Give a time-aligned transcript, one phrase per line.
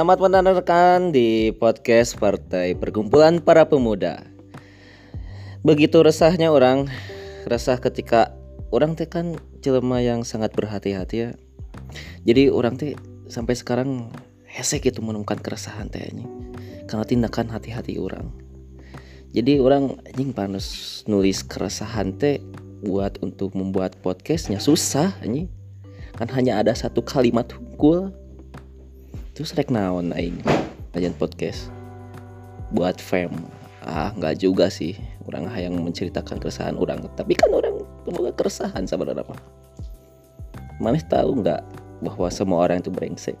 [0.00, 4.24] Selamat mendengarkan di podcast Partai Perkumpulan Para Pemuda.
[5.60, 6.88] Begitu resahnya orang,
[7.44, 8.32] resah ketika
[8.72, 11.30] orang teh kan jelema yang sangat berhati-hati ya.
[12.24, 12.96] Jadi orang teh
[13.28, 14.08] sampai sekarang
[14.48, 16.08] hesek itu menemukan keresahan teh
[16.88, 18.32] karena tindakan hati-hati orang.
[19.36, 22.40] Jadi orang anjing panus nulis keresahan teh
[22.88, 25.52] buat untuk membuat podcastnya susah anjing
[26.16, 28.16] kan hanya ada satu kalimat hukul
[29.40, 30.36] terus rek naon aing
[30.92, 31.72] ajan podcast?
[32.76, 33.32] Buat fam.
[33.80, 35.00] Ah nggak juga sih.
[35.24, 37.00] Orang yang menceritakan keresahan orang.
[37.16, 39.40] Tapi kan orang semoga keresahan sebenarnya apa
[40.76, 41.60] mana tahu nggak
[42.04, 43.40] bahwa semua orang itu brengsek?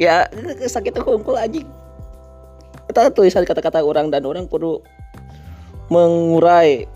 [0.00, 0.26] Ya
[0.66, 1.62] sakit kumpul aja
[2.90, 4.82] kita tulisan kata-kata orang dan orang perlu
[5.86, 6.90] mengurai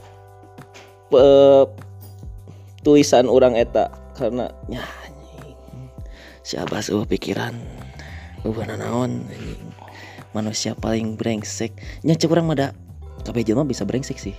[1.14, 1.70] uh,
[2.82, 3.94] tulisan orang eta.
[4.18, 4.82] Karena ya
[6.44, 7.56] siapa sebuah pikiran?
[8.44, 9.24] Bukan naon?
[10.36, 11.72] Manusia paling brengsek.
[12.04, 12.68] Nyaca orang mada
[13.24, 14.36] tapi jelma bisa brengsek sih.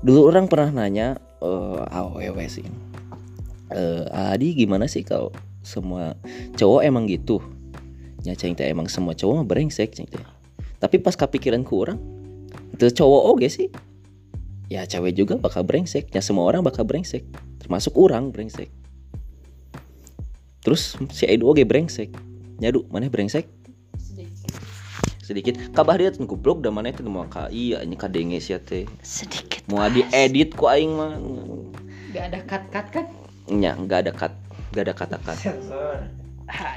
[0.00, 2.64] Dulu orang pernah nanya uh, awewe sih.
[3.70, 5.28] Uh, Adi gimana sih kau?
[5.60, 6.16] Semua
[6.56, 7.44] cowok emang gitu?
[8.24, 10.08] Nyaca teh emang semua cowok mah brengsek teh.
[10.80, 12.00] Tapi pas kepikiran ku orang
[12.72, 13.68] itu cowok oke sih.
[14.72, 16.08] Ya cewek juga bakal brengsek.
[16.16, 17.28] Ya semua orang bakal brengsek.
[17.60, 18.72] Termasuk orang brengsek
[20.60, 22.12] terus si Edo oke brengsek.
[22.60, 23.48] Nyadu mana brengsek?
[25.22, 25.54] Sedikit.
[25.70, 28.84] Kabar dia tuh goblok dan mana itu mau ka iya ini kadenge sih teh.
[29.00, 31.14] Sedikit mau di edit ku aing mah.
[32.10, 33.06] Gak ada cut cut kan?
[33.46, 34.34] Nya nggak ada cut
[34.70, 35.98] nggak ada kata cut sensor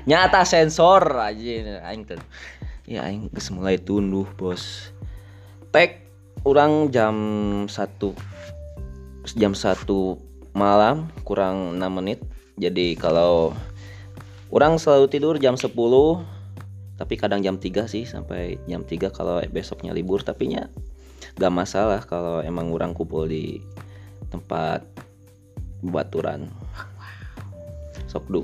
[0.10, 2.18] nyata sensor aja aing tuh
[2.90, 4.94] ya aing geus mulai tunduh bos.
[5.74, 6.06] Tek
[6.46, 7.16] orang jam
[7.66, 8.14] satu
[9.34, 10.20] jam satu
[10.54, 12.20] malam kurang 6 menit.
[12.60, 13.56] Jadi kalau
[14.54, 15.74] Orang selalu tidur jam 10
[16.94, 20.22] tapi kadang jam 3 sih sampai jam 3 kalau besoknya libur.
[20.22, 20.70] Tapi nya
[21.42, 23.58] gak masalah kalau emang orang kumpul di
[24.30, 24.86] tempat
[25.82, 26.54] baturan
[28.06, 28.42] sok du.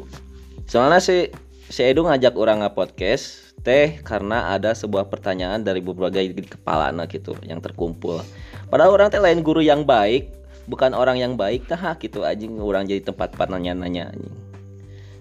[0.65, 1.29] Soalnya si
[1.69, 3.25] si Edu ngajak orang nge podcast
[3.61, 8.25] teh karena ada sebuah pertanyaan dari berbagai kepala anak gitu yang terkumpul.
[8.73, 10.33] Padahal orang teh lain guru yang baik
[10.65, 14.13] bukan orang yang baik nah gitu aja orang jadi tempat nanya-nanya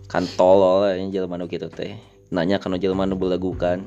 [0.08, 2.00] kan tolol yang jelema nu gitu teh.
[2.32, 3.84] Nanya kan jelema nu belagukan.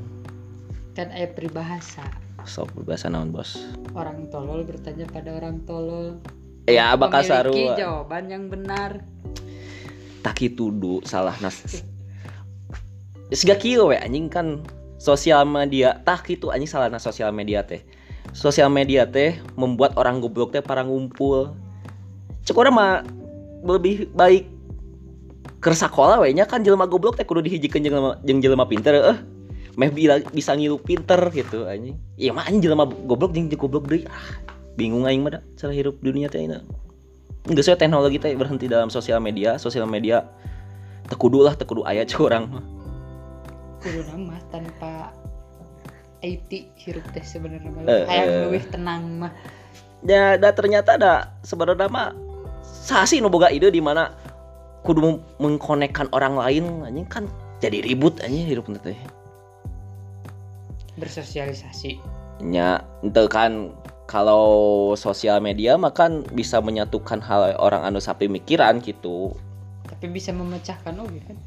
[0.94, 2.06] Kan aya peribahasa.
[2.46, 3.58] Sok berbahasa naon bos?
[3.98, 6.22] Orang tolol bertanya pada orang tolol.
[6.70, 9.02] Ya bakal saru jawaban yang benar.
[10.22, 11.82] Taki tudu salah nas.
[13.34, 14.62] Siga kieu we anjing kan
[15.02, 16.06] sosial media.
[16.06, 17.82] Tah itu anjing salah nas sosial media teh.
[18.38, 21.58] Sosial media teh membuat orang goblok teh para ngumpul.
[22.46, 22.94] Cek orang mah
[23.66, 24.51] lebih baik
[25.62, 29.20] ke sekolah we nya kan jelema goblok teh kudu dihijikeun jelema jeung jelema pinter eh.
[29.80, 29.88] Meh
[30.36, 31.96] bisa ngilu pinter gitu anjing.
[32.20, 34.04] Iya mah anjing jelema goblok jeung goblok deui.
[34.10, 34.42] Ah
[34.76, 36.58] bingung aing mah cara hirup dunia teh ini
[37.46, 40.30] Enggak sesuai teknologi teh berhenti dalam sosial media sosial media
[41.10, 42.64] tekudu lah tekudu ayat curang mah.
[43.82, 45.10] Kudu nama tanpa
[46.22, 47.82] IT hirup teh sebenarnya mah.
[47.86, 49.32] Uh, hayang uh, tenang mah.
[50.06, 52.14] Ya da ternyata ada sebenarnya mah
[52.62, 54.14] sasi nu boga ide di mana
[54.82, 57.24] kudu mengkonekkan orang lain anjing kan
[57.62, 58.98] jadi ribut anjing hidup teh
[61.02, 61.98] bersosialisasi.
[62.46, 63.74] Nya ente kan
[64.06, 69.34] kalau sosial media mah kan bisa menyatukan hal orang anu sapi mikiran gitu.
[69.88, 71.38] Tapi bisa memecahkan oh kan?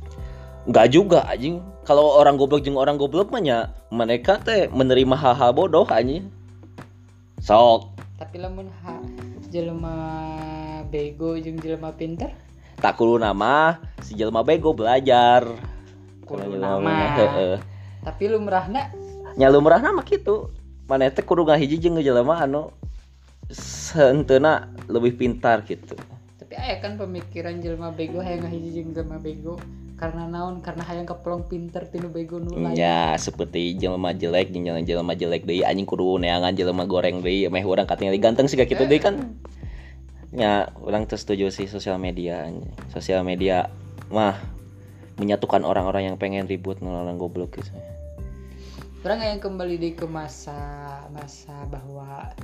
[0.65, 1.61] Enggak juga anjing.
[1.85, 6.27] Kalau orang goblok jeung orang goblok mah mereka teh menerima hal-hal bodoh anjing.
[7.39, 7.95] Sok.
[8.17, 8.97] Tapi lamun ha
[9.53, 9.97] jelema
[10.89, 12.33] bego jeung jelema pinter
[12.79, 15.47] tak kulu nama si jelma bego belajar.
[16.25, 17.15] Kudu nama.
[18.07, 18.93] Tapi lumrahna
[19.35, 20.55] nya lumrah nama gitu
[20.87, 22.71] mana teh kudu ngahiji jeung jelema anu
[23.51, 25.99] sentena lebih pintar gitu
[26.55, 29.59] tapi aya kan pemikiran jelma bego hayang ngahiji jeung jelma bego.
[29.95, 30.63] Karena naon?
[30.63, 32.79] Karena hayang keplong pinter tinu bego nu lain.
[32.79, 37.65] Ya seperti jelma jelek jeung jelma jelek deui anjing kudu neangan jelma goreng deui meh
[37.67, 39.35] urang katingali ganteng sih kitu deui kan
[40.35, 42.51] ya orang setuju sih sosial media
[42.91, 43.71] sosial media
[44.11, 44.35] mah
[45.15, 47.71] menyatukan orang-orang yang pengen ribut orang goblok gitu.
[49.07, 50.59] Orang yang kembali di ke masa
[51.15, 52.35] masa bahwa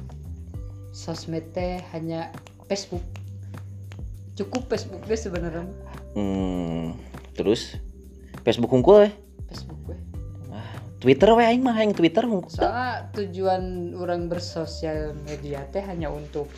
[0.95, 2.31] sosmed teh hanya
[2.71, 3.03] Facebook.
[4.39, 5.67] Cukup Facebook deh sebenarnya.
[6.15, 6.95] Hmm,
[7.35, 7.81] terus?
[8.41, 9.13] Facebook hunkul ya
[9.51, 9.99] Facebook gue
[10.55, 10.73] ah,
[11.03, 12.49] Twitter we aing mah yang Twitter hunkul.
[12.49, 16.49] Soalnya tujuan orang bersosial media teh hanya untuk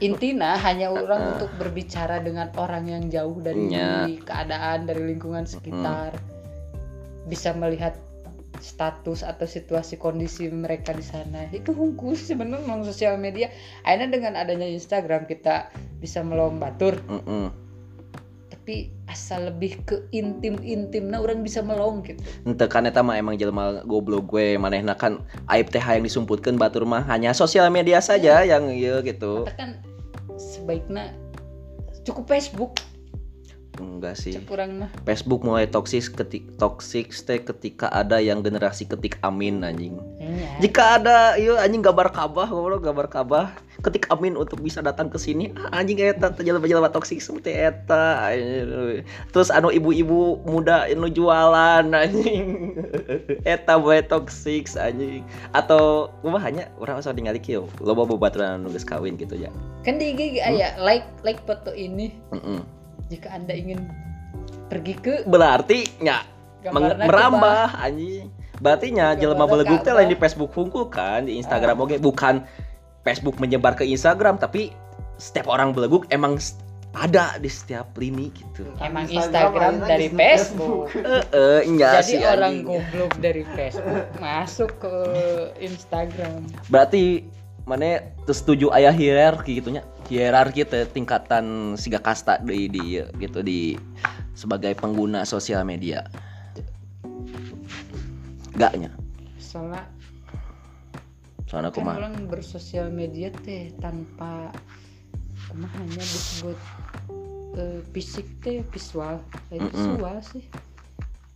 [0.00, 1.28] intina hanya orang Ah.
[1.36, 4.08] untuk berbicara dengan orang yang jauh dari Nya.
[4.24, 6.16] keadaan dari lingkungan sekitar
[7.28, 7.94] bisa melihat
[8.60, 13.48] status atau situasi kondisi mereka di sana itu hungkul sih sebenarnya memang sosial media
[13.84, 17.48] akhirnya dengan adanya Instagram kita bisa melong batur Mm-mm.
[18.50, 23.16] tapi asal lebih ke intim intim nah orang bisa melong gitu Ente kan eta mah
[23.16, 27.98] emang jelema goblok gue manehna kan aib teh yang disumputkeun batur mah hanya sosial media
[28.04, 29.48] saja yang ieu gitu.
[29.56, 29.80] kan
[30.70, 31.10] sebaiknya
[32.06, 32.78] cukup Facebook
[33.78, 34.34] Enggak sih.
[34.34, 34.90] cek orang mah.
[35.06, 39.94] Facebook mulai toksis ketik toksik teh ketika ada yang generasi ketik amin anjing.
[40.18, 40.48] Iya.
[40.58, 43.46] Jika ada iya anjing gambar kabah goblok gambar kabah.
[43.80, 45.54] Ketik amin untuk bisa datang ke sini.
[45.56, 48.34] Ah, anjing eta teh jelema-jelema toksik seperti eta
[49.32, 52.74] terus anu ibu-ibu muda anu jualan anjing.
[53.54, 55.24] Eta bae toksik anjing.
[55.54, 59.48] Atau kumaha hanya orang asal ningali kieu loba bobaturan anu geus kawin gitu ya.
[59.86, 62.12] Kan di IG aya like like foto ini.
[62.34, 62.79] Heeh.
[63.10, 63.90] Jika anda ingin
[64.70, 65.90] pergi ke berarti
[66.62, 68.30] gambarna merambah anjing.
[68.60, 71.98] Berarti nya jelema beleguk teh lain di Facebook hungkul kan di Instagram oke.
[71.98, 72.46] Bukan
[73.02, 74.70] Facebook menyebar ke Instagram tapi
[75.18, 76.38] setiap orang beleguk emang
[76.94, 78.68] ada di setiap lini gitu.
[78.78, 80.92] Emang Instagram dari Facebook.
[80.92, 84.94] Eh eh, nya jadi sih orang goblok dari Facebook masuk ke
[85.64, 86.46] Instagram.
[86.68, 87.26] Berarti
[87.64, 93.78] mana setuju ayah hierarki gitunya hierarki teh tingkatan siga kasta di di gitu di
[94.34, 96.02] sebagai pengguna sosial media.
[98.58, 98.90] Gaknya.
[99.38, 99.86] Soalnya
[101.46, 104.54] soalnya kan orang bersosial media teh tanpa
[105.50, 106.58] kumaha hanya disebut
[107.54, 109.22] eh, fisik teh visual.
[109.54, 109.74] Lain Mm-mm.
[109.78, 110.44] visual sih.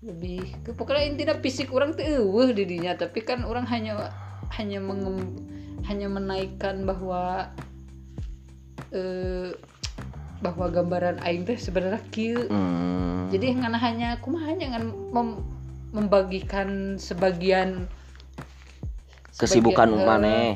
[0.03, 4.11] Lebih ke pokoknya intinya fisik orang tuh eueuh didinya tapi kan orang hanya
[4.59, 5.38] hanya mengem,
[5.87, 7.49] hanya menaikkan bahwa
[8.94, 9.53] eh
[10.44, 12.44] bahwa gambaran aing teh sebenarnya kieu.
[12.53, 13.32] Hmm.
[13.32, 15.44] jadi ngana hanya kumaha hanya ngan mem-
[15.94, 17.88] membagikan sebagian
[19.41, 20.50] kesibukan sebagian, eh, maneh.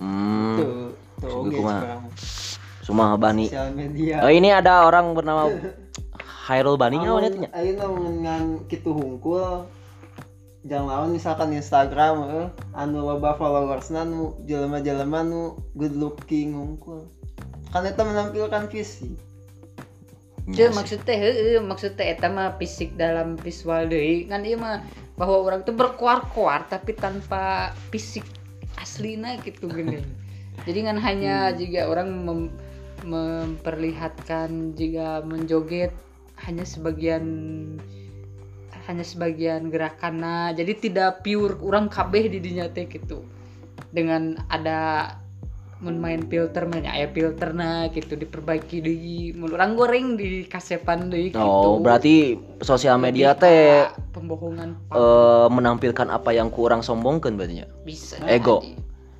[0.00, 0.56] Hmm.
[0.56, 0.72] Tuh
[1.20, 3.46] tuh bani.
[4.24, 5.52] Oh ini ada orang bernama
[6.48, 9.64] Hairul Bani nya Amun- awalnya ayeuna ngan kitu hungkul.
[10.64, 17.04] Jangan lawan misalkan Instagram eh, anu loba followersna nu jelema-jelema nu good looking hungkul
[17.74, 19.12] kan itu menampilkan fisik.
[20.44, 24.30] Tuh, maksud teh heueuh, maksud teh eta mah fisik dalam visual deui.
[24.30, 24.86] Kan ieu mah
[25.18, 28.22] bahwa orang tuh berkuar-kuar tapi tanpa fisik
[28.82, 30.02] aslina gitu gini
[30.66, 32.54] jadi kan hanya jika orang mem-
[33.06, 35.94] memperlihatkan jika menjoget
[36.42, 37.24] hanya sebagian
[38.84, 43.24] hanya sebagian gerakanna jadi tidak pure orang kabeh di dinya teh gitu.
[43.94, 45.08] Dengan ada
[45.84, 51.28] mun main filter mah aya filterna gitu diperbaiki deui mun urang goreng di kasepan deui
[51.28, 51.44] gitu.
[51.44, 53.84] Oh berarti sosial media teh
[54.16, 57.66] pembohongan eh, menampilkan apa yang kurang sombongkan berarti nya.
[57.84, 58.16] bisa.
[58.24, 58.64] Ego.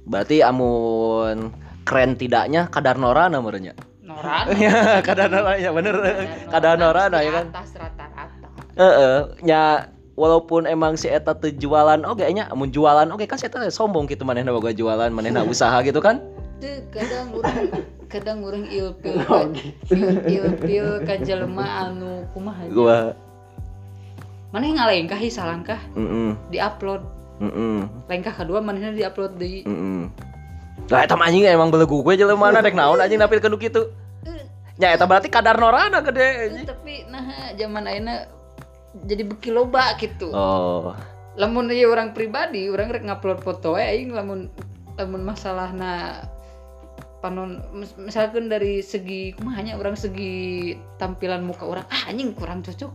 [0.08, 1.52] berarti amun
[1.84, 5.96] keren tidaknya kadar norana merenya noran ya kadar norana ya bener.
[6.48, 7.46] Kadar norana di ya kan?
[7.52, 8.48] atas rata-rata.
[8.74, 9.16] Heeh,
[9.46, 13.58] nya walaupun emang si eta teu jualan oke nya amun jualan oke kan si eta
[13.70, 16.22] sombong gitu manehna boga jualan manehna usaha gitu kan
[16.62, 17.58] Tuh, kadang urang
[18.12, 19.50] kadang urang ilpil ka
[20.28, 22.98] ilpil ka jelema anu kumaha gua.
[24.54, 25.80] Maneh ngalengkah hi salangkah?
[25.98, 27.02] Heeh diupload.
[27.42, 30.06] Heeh lengkah kedua manehna diupload deui heeh
[30.86, 33.90] lah eta mah anjing emang belegu gue jelema mana dek naon anjing napil keduk kitu
[34.22, 34.46] Eh,
[34.78, 36.66] nya eta berarti kadar norana gede eh, anjing.
[36.70, 37.24] tapi nah
[37.58, 38.14] zaman ayeuna
[39.02, 40.30] jadi beki loba gitu.
[40.30, 40.94] Oh.
[41.34, 44.46] Lamun ieu orang pribadi orang rek ngupload foto we aing lamun
[44.94, 46.22] lamun masalahna
[47.24, 52.92] panon mis- misalkan dari segi kumahanya orang segi tampilan muka orang ah anjing kurang cocok.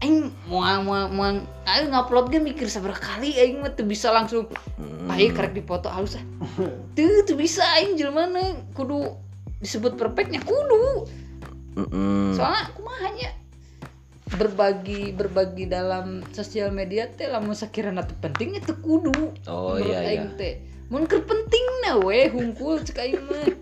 [0.00, 1.28] Aing mau mau mau
[1.68, 4.48] aing ngupload ge mikir sabar kali aing mah teu bisa langsung
[4.80, 5.10] Hmm.
[5.10, 6.24] baik karek dipoto halus ah.
[6.96, 8.40] Tuh tuh bisa aing jelema
[8.72, 9.12] kudu
[9.60, 11.04] disebut perfectnya kudu.
[11.78, 12.34] Mm-mm.
[12.34, 13.30] soalnya kumahanya
[14.28, 19.34] berbagi berbagi dalam sosial media teh lamun sakirana teu penting itu kudu.
[19.46, 20.24] Oh iya iya.
[20.36, 20.54] teh
[20.88, 23.44] mun keur penting na we hungkul cek aing mah.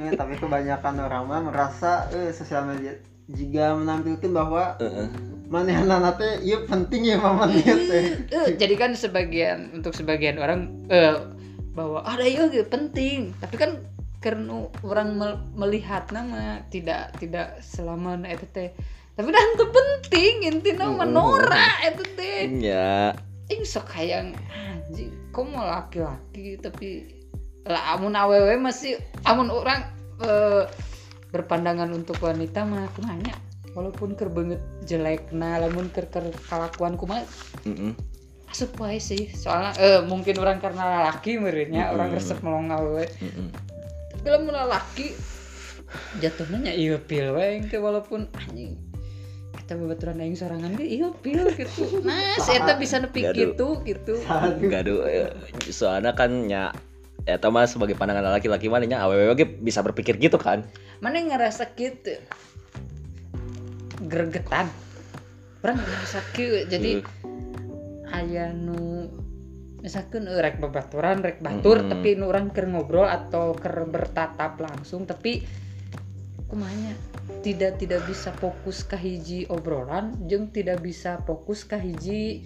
[0.00, 2.96] Eh, tapi kebanyakan orang mah merasa eh, sosial media
[3.28, 5.12] jika menampilkan bahwa Heeh.
[5.52, 8.16] manehna teh ieu penting ya mama dia teh.
[8.32, 11.20] Eh, jadi kan sebagian untuk sebagian orang eh,
[11.76, 13.36] bahwa ada yoga penting.
[13.44, 13.76] Tapi kan
[14.24, 18.72] karena orang mel- melihat nama tidak tidak selama na eta teh.
[19.20, 22.48] Tapi dah itu penting intinya menora itu teh.
[22.56, 23.12] Ya
[23.50, 27.20] ing sok hayang anjing kok mau laki-laki tapi
[27.66, 29.84] lah amun awewe masih amun orang
[30.22, 30.64] eh,
[31.30, 33.34] berpandangan untuk wanita mah kumanya
[33.74, 37.22] walaupun ker banget jelek nah lamun ker ker kalakuan kumaha
[37.66, 37.94] Mm-mm.
[38.50, 42.18] asup wae sih soalnya eh, mungkin orang karena laki merenya orang Mm-mm.
[42.18, 43.48] resep melongal we Mm-mm.
[44.18, 45.06] tapi lamun laki
[46.22, 48.78] jatuhnya nya iya pil engke walaupun anjing
[49.70, 51.86] kita babaturan aing sorangan ge iya pil gitu.
[52.10, 54.18] Nah si eta bisa nepi gitu gitu.
[54.26, 54.66] Aduh.
[54.66, 55.30] Gaduh, eh,
[55.70, 56.74] soalnya kan nya
[57.22, 60.66] ya mah sebagai pandangan laki-laki mana nya awewe ge bisa berpikir gitu kan.
[60.98, 62.18] Mana yang ngerasa gitu
[64.10, 64.66] gregetan
[65.60, 68.10] orang ngerasa gitu jadi Hmm.
[68.10, 69.06] aya nu
[69.84, 75.06] misalkan eh, rek babaturan rek batur tapi nu orang keur ngobrol atau keur bertatap langsung
[75.06, 75.44] tapi
[76.48, 76.96] kumanya
[77.40, 82.44] tidak tidak bisa fokus ke hiji obrolan jeung tidak bisa fokus ke hiji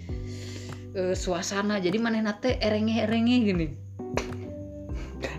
[0.95, 1.79] eh, suasana.
[1.83, 3.67] Jadi maneh nate erenge-erenge gini.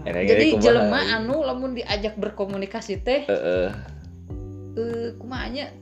[0.06, 3.68] Ereng-ereng jadi jelema anu lamun diajak berkomunikasi teh Heeh.
[4.76, 5.72] eh kumanya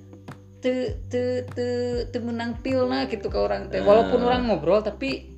[0.63, 1.67] te te te
[2.09, 3.83] te menang pilna gitu ke orang teh.
[3.83, 5.35] Walaupun orang ngobrol tapi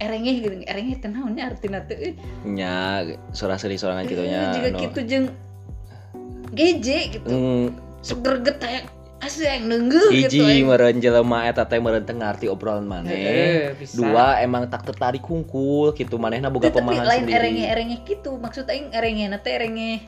[0.00, 2.14] erengeh gitu erengeh teh naonnya artina teh eh,
[2.48, 3.04] nya
[3.36, 4.78] soraseri sorangan gitu nya juga no.
[4.80, 5.26] gitu jeung
[6.54, 7.26] geje gitu.
[7.28, 8.86] Hmm, seger getah
[9.20, 13.12] asa yang nenggeuh gitu hiji meureun jelema eta teh meureun teu ngarti obrolan maneh.
[13.12, 14.00] Eh, bisa.
[14.00, 17.36] dua emang tak tertarik kungkul gitu manehna boga tapi pemahaman lain sendiri.
[17.36, 18.40] erengeh erengeh gitu.
[18.40, 20.00] Maksud aing erengeh na teh erengeh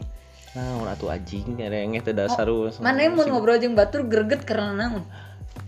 [0.52, 2.80] naon atuh anjing erengeh teh dasar us.
[2.80, 5.04] mana mau ngobrol jeung batur greget karena naon?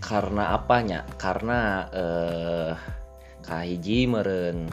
[0.01, 1.05] Karena apanya?
[1.21, 2.73] Karena eh
[3.45, 4.73] kahiji meureun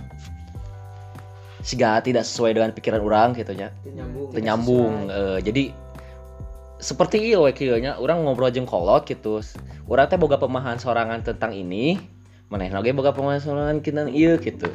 [1.59, 3.67] siga tidak sesuai dengan pikiran orang gitu nya.
[3.83, 4.31] Teu nyambung.
[4.31, 5.63] Teu nyambung Eh, jadi
[6.81, 9.39] seperti iya we kieu nya urang ngobrol jeung kolot gitu
[9.85, 12.01] urang teh boga pemahaman sorangan tentang ini
[12.49, 14.67] manehna ge boga pemahaman sorangan tentang ieu gitu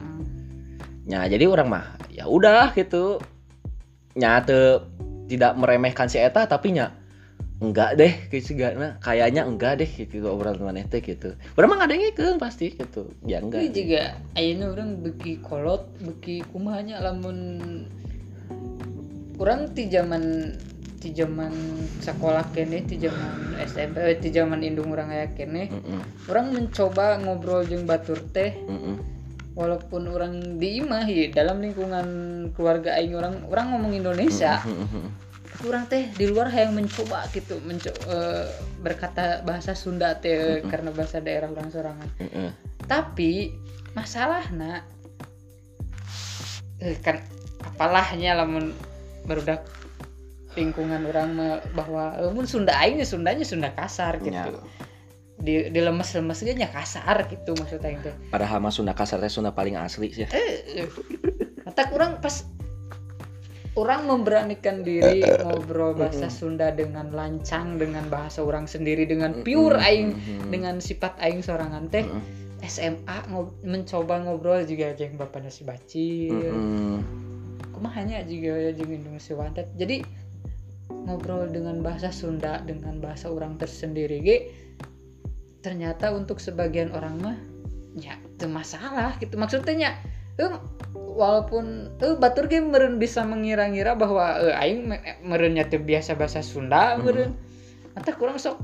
[1.06, 3.22] Nya jadi orang mah ya udah gitu.
[4.18, 4.82] Nya teu
[5.30, 6.90] tidak meremehkan si eta tapi nya
[7.56, 11.38] enggak deh kayak sigana kayaknya enggak deh gitu obrolan maneh teh gitu.
[11.54, 13.06] Urang mah ngadengikeun pasti gitu.
[13.22, 13.70] Ya enggak.
[13.70, 17.86] juga ayeuna orang beki kolot beki kumahanya lamun
[19.38, 20.54] orang ti zaman
[21.06, 21.54] ti zaman
[22.02, 26.02] sekolah kene ti zaman SMP eh, ti zaman indung orang aya kene Heeh.
[26.26, 28.98] orang mencoba ngobrol jeung batur teh Heeh.
[29.54, 32.06] walaupun orang di imah ya, dalam lingkungan
[32.58, 34.58] keluarga aing orang orang ngomong Indonesia
[35.46, 38.50] tapi orang teh di luar yang mencoba gitu menco- eh,
[38.82, 40.66] berkata bahasa Sunda teh Mm-mm.
[40.66, 42.50] karena bahasa daerah orang sorangan Heeh.
[42.90, 43.54] tapi
[43.94, 44.82] masalahnya
[46.82, 47.22] eh, kan
[47.62, 48.74] apalahnya lamun
[49.22, 49.62] barudak
[50.56, 51.30] lingkungan orang
[51.76, 54.32] bahwa eh, mun Sunda aing ya Sundanya Sunda kasar gitu.
[54.32, 54.48] Nya.
[55.36, 58.10] di di lemes-lemes ge nya kasar gitu maksudnya itu.
[58.32, 60.24] Padahal mah Sunda kasar teh Sunda paling asli sih.
[60.24, 60.88] eh
[61.60, 62.48] kata orang pas
[63.76, 70.16] orang memberanikan diri ngobrol bahasa Sunda dengan lancang dengan bahasa orang sendiri dengan pure aing
[70.48, 72.24] dengan sifat aing sorangan teh Heeh.
[72.64, 76.32] SMA ngob- mencoba ngobrol juga jeung bapak nasi bacil.
[76.32, 76.98] Heeh.
[77.76, 80.00] kumahanya juga ya jeung indung si wantet jadi
[81.06, 84.38] ngobrol dengan bahasa Sunda dengan bahasa orang tersendiri ge
[85.62, 87.38] ternyata untuk sebagian orang mah
[87.96, 89.38] ya itu masalah gitu.
[89.40, 89.96] Maksudnya
[90.36, 90.60] em,
[90.92, 96.44] walaupun eh batur ge meureun bisa mengira-ngira bahwa eh, aing me- meureunnya teu biasa bahasa
[96.44, 97.00] Sunda Mhm.
[97.02, 97.32] meureun
[97.96, 98.60] mata kurang sok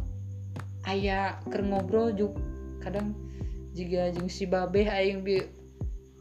[0.84, 2.36] aya keur ngobrol juk
[2.84, 3.16] kadang
[3.72, 5.40] jika jeung si babeh aing bi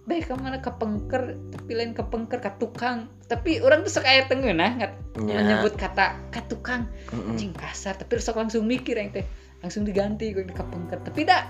[0.07, 3.11] beh ke mana ke pengker tapi lain ke pengker ke tukang.
[3.27, 5.43] Tapi orang tuh sok aya tengeunah ngat Nya.
[5.43, 7.29] menyebut kata ke tukang Heeh.
[7.35, 9.27] anjing kasar tapi sok langsung mikir yang teh
[9.59, 11.43] langsung diganti gue ke pengker tapi dah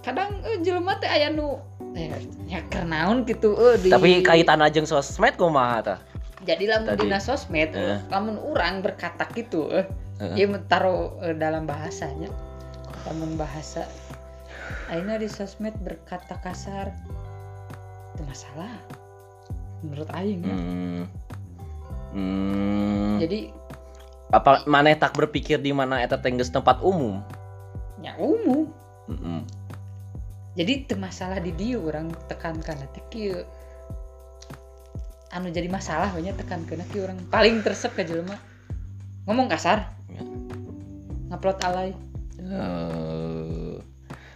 [0.00, 1.58] kadang eh, jelema teh aya nu
[1.98, 2.14] eh,
[2.46, 5.98] ya kernaun gitu eh, di Tapi kaitan jeung sosmed kumaha tah?
[6.46, 7.02] jadi lamun Tadi.
[7.02, 7.98] dina sosmed Eh.
[8.06, 9.82] lamun orang berkata gitu eh
[10.22, 10.46] Heeh.
[10.46, 12.30] ya taruh eh, dalam bahasanya
[13.04, 13.82] lamun bahasa
[14.86, 16.94] Aina di sosmed berkata kasar
[18.14, 18.70] itu masalah
[19.82, 20.54] menurut Aing ya.
[22.12, 23.18] Hmm.
[23.18, 23.50] Jadi
[24.26, 27.22] apa maneh tak berpikir di mana eta teh geus tempat umum?
[28.02, 28.68] ya umum
[29.08, 29.40] Heeh.
[30.52, 33.40] jadi itu masalah di dia orang tekankan nanti kieu
[35.30, 38.36] anu jadi masalah banyak tekankan kieu orang paling tersep ke jelema
[39.24, 40.22] ngomong kasar Ya.
[41.30, 41.90] ngupload alay
[42.36, 43.74] Eh,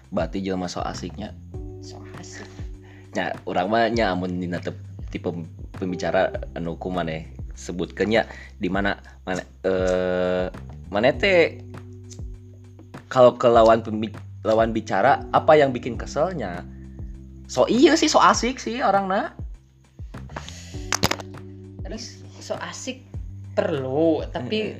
[0.09, 1.31] berarti jelema so asiknya.
[1.79, 2.49] so asik
[3.12, 4.59] nya urang mah nya amun dina
[5.11, 5.29] tipe
[5.76, 7.26] pembicara anu ku maneh
[7.59, 8.23] sebutkeun nya
[8.57, 10.47] di mana mana eh
[10.88, 11.61] maneh teh
[13.11, 13.83] kalau ke lawan
[14.47, 16.64] lawan bicara apa yang bikin keselnya?
[17.50, 19.35] So iya sih so asik sih orangna.
[21.83, 23.02] Terus so asik
[23.59, 24.79] perlu tapi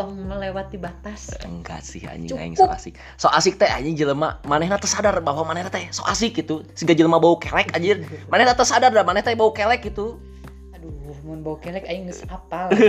[0.00, 1.36] tong melewati batas.
[1.44, 2.40] Enggak sih anjing Cukup.
[2.40, 2.96] aing so asik.
[3.20, 4.40] So asik teh anjing jelema.
[4.48, 6.64] Manehna teh sadar bahwa manehna teh so asik gitu.
[6.72, 8.00] Siga jelema bau kelek anjir.
[8.32, 10.16] Manehna teh sadar dah maneh teh bau kelek gitu.
[10.72, 12.72] Aduh mun bau kelek aing geus apal.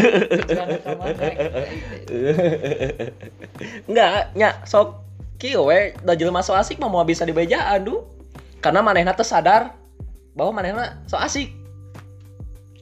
[3.92, 5.04] Enggak nya sok
[5.36, 5.92] kieu we.
[6.08, 8.08] Da jelema so asik mah mau bisa dibejaan duh.
[8.64, 9.76] Karena manehna teh sadar
[10.32, 11.52] bahwa manehna so asik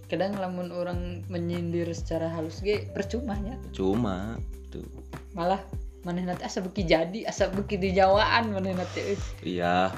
[0.10, 4.42] kadang lamun orang menyindir secara halus ge percuma nya cuma
[4.74, 4.84] tuh
[5.38, 5.62] malah
[6.02, 8.50] manehna teh asa beuki jadi asa beuki dijawaan
[8.98, 9.18] teh euy.
[9.46, 9.94] iya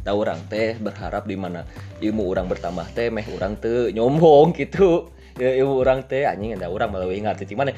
[0.00, 1.68] tahu orang teh berharap di mana
[2.00, 6.72] ilmu orang bertambah teh meh orang teh nyombong gitu ya, ilmu orang teh anjing ada
[6.72, 7.76] orang malah ingat titik mana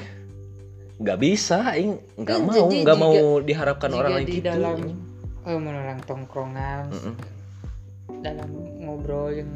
[0.95, 4.79] nggak bisa aing nggak Eh, mau nggak mau diharapkan orang lain di gitu dalam
[5.43, 7.15] oh, orang tongkrongan Mm-mm.
[8.23, 9.51] dalam ngobrol yang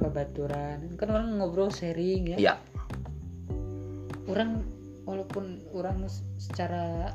[0.00, 2.38] babaturan kan orang ngobrol sharing ya.
[2.38, 2.54] Ya
[4.26, 4.66] orang
[5.06, 7.14] walaupun orang secara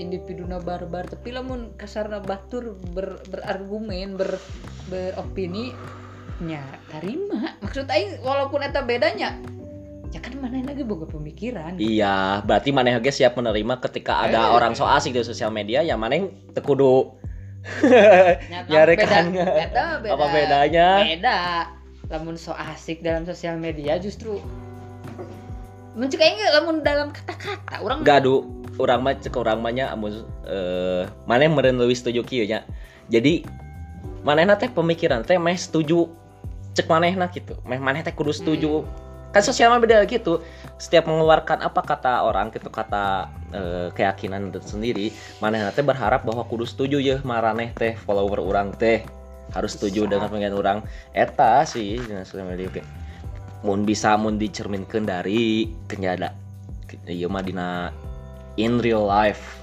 [0.00, 4.40] individuna barbar tapi lamun kasarna batur ber, berargumen ber,
[4.88, 5.72] beropini
[6.40, 7.60] nya tarima.
[7.60, 9.36] Maksud aing walaupun eta bedanya
[10.10, 11.76] ya kan mana lagi boga pemikiran.
[11.78, 14.56] Iya berarti maneh ge siap menerima ketika ada Eh.
[14.56, 17.14] orang so asik di sosial media ya maneh teu kudu
[18.48, 19.36] Nya, nyari kan
[20.08, 21.04] apa bedanya?
[21.04, 21.40] beda
[22.10, 24.42] lamun so asik dalam sosial media justru
[25.94, 28.46] mencegah ini lamun dalam kata-kata orang Gadu,
[28.78, 32.66] orang mah cek orang mah nya amun eh maneh meureun leuwih setuju kieu nya.
[33.10, 33.46] Jadi
[34.22, 36.10] manehna teh pemikiran teh meh setuju
[36.74, 37.58] cek manehna gitu.
[37.66, 38.86] Meh maneh teh kudu setuju.
[39.30, 40.42] Kan sosial mah beda gitu.
[40.78, 46.66] Setiap mengeluarkan apa kata orang gitu kata eh, keyakinan sendiri, manehna teh berharap bahwa kudu
[46.66, 49.06] setuju ya maraneh teh follower orang teh
[49.54, 50.10] harus setuju Bisa.
[50.16, 50.78] dengan pemikiran orang.
[51.14, 52.82] Eta sih sosial media oke.
[53.66, 56.32] Mun bisa mun dicerminkeun dari kenyada
[57.06, 57.94] ieu mah dina
[58.58, 59.62] in real life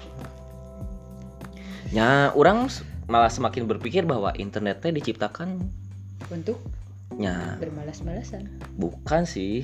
[1.91, 2.67] nya orang
[3.08, 5.63] malah semakin berpikir bahwa internet teh diciptakan
[6.28, 6.60] untuk
[7.15, 9.63] nya bermalas-malasan bukan sih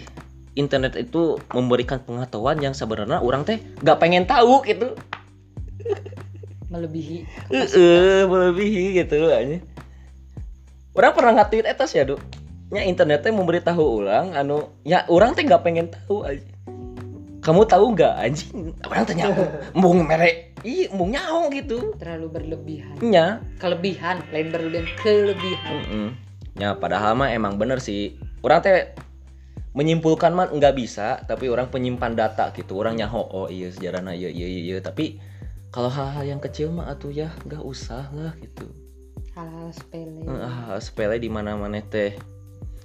[0.56, 4.96] internet itu memberikan pengetahuan yang sebenarnya orang teh nggak pengen tahu gitu
[6.72, 9.60] melebihi eh melebihi gitu loh aja
[10.94, 12.18] orang pernah nge-tweet etas ya du
[12.74, 16.46] nya internet teh memberitahu orang anu ya orang teh nggak pengen tahu aja
[17.44, 19.30] kamu tahu nggak anjing orang tanya
[19.76, 26.08] embung merek ih embung nyaho gitu terlalu berlebihan nya kelebihan lain berlebihan kelebihan Mm-mm.
[26.54, 28.18] Ya padahal mah emang bener sih.
[28.46, 28.94] Orang teh
[29.74, 32.78] menyimpulkan mah nggak bisa, tapi orang penyimpan data gitu.
[32.78, 34.78] Orang nyaho oh iya sejarahnya iya iya iya, iya.
[34.78, 35.18] Tapi
[35.74, 38.70] kalau hal-hal yang kecil mah atuh ya nggak usah lah gitu.
[39.34, 42.14] Hal-hal sepele Eh, Ah, sepele di mana mana teh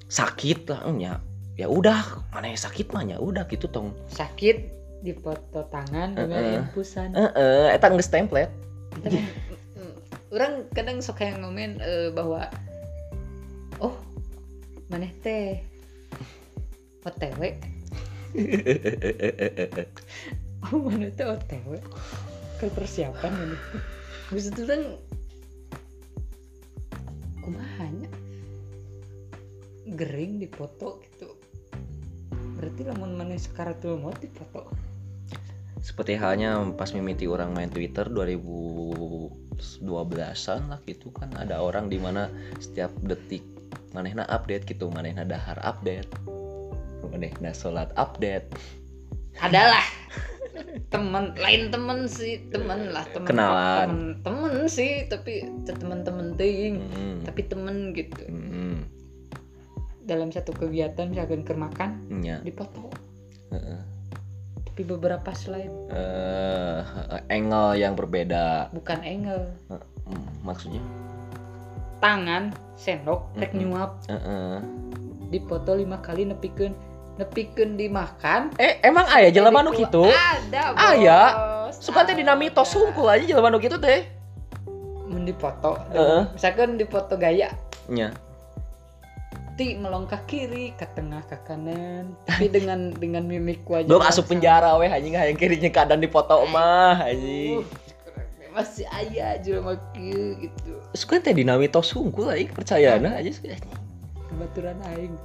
[0.09, 1.13] sakit lah nya.
[1.59, 3.91] Ya udah, mana yang sakit mah ya udah gitu tong.
[4.09, 6.59] sakit di foto tangan dengan Eh, eh.
[6.63, 8.51] infusan Eh, eh, eta geus template.
[8.99, 9.19] Tapi,
[9.75, 9.95] mm,
[10.33, 12.47] orang kadang suka yang ngomen eh, bahwa
[13.79, 13.95] oh
[14.89, 15.61] maneh teh
[17.05, 17.43] OTW
[20.69, 21.79] oh maneh teh OTW
[22.59, 23.57] ke persiapan ini
[24.29, 24.63] Habis itu
[29.99, 31.35] gering di foto gitu.
[32.59, 34.67] Berarti lamun maneh sekaratul maut di foto
[35.79, 41.31] Seperti halnya pas mimiti orang main Twitter 2012-an lah gitu kan.
[41.35, 42.31] Ada orang di mana
[42.63, 43.43] setiap detik
[43.95, 46.09] manehna update gitu manehna dahar update
[47.11, 48.53] manehna salat update.
[49.41, 49.85] Adalah.
[50.89, 53.79] Temen lain temen sih temen lah temen Kenalan.
[53.79, 58.27] temen, temen sih tapi temen-temen ting Hmm, tapi temen gitu.
[58.27, 58.78] Hmm,
[60.09, 62.89] dalam satu kegiatan misalkan ke makan nya dipoto
[63.53, 63.81] heeh.
[64.65, 65.75] tapi beberapa slide.
[65.91, 66.79] Eh,
[67.29, 68.71] angle yang berbeda.
[68.71, 69.51] Bukan angle.
[69.69, 70.79] Hmm, maksudnya?
[71.99, 73.61] Tangan sendok rek Mm-mm.
[73.69, 73.91] nyuap.
[74.07, 74.57] Heeh.
[75.29, 76.73] dipoto lima kali nepikeun
[77.19, 78.55] nepikeun dimakan.
[78.57, 80.07] Eh emang aya jelema nu Jadi kitu?
[80.07, 80.79] Ada bos.
[80.81, 81.21] Aya.
[81.75, 82.73] suka teh dina mitos Ada.
[82.79, 84.07] sungkul aja jelema nu kitu teh.
[85.11, 86.31] Mun dipoto Heeh.
[86.33, 87.51] misalkan dipoto gaya.
[87.91, 88.15] Nya
[89.59, 92.15] ti melongkah kiri ke tengah ke kanan.
[92.31, 95.19] Tapi dengan dengan mimik wajah belum asup penjara weh anjing.
[95.19, 97.67] Hayang kirinya keadaan dipoto mah anjing.
[97.67, 100.79] Uh, masih ayah sama kieu gitu.
[100.95, 103.51] Suka teh dina mitos sungkul aing percaya nah aja sih.
[104.31, 105.19] kebaturan aing.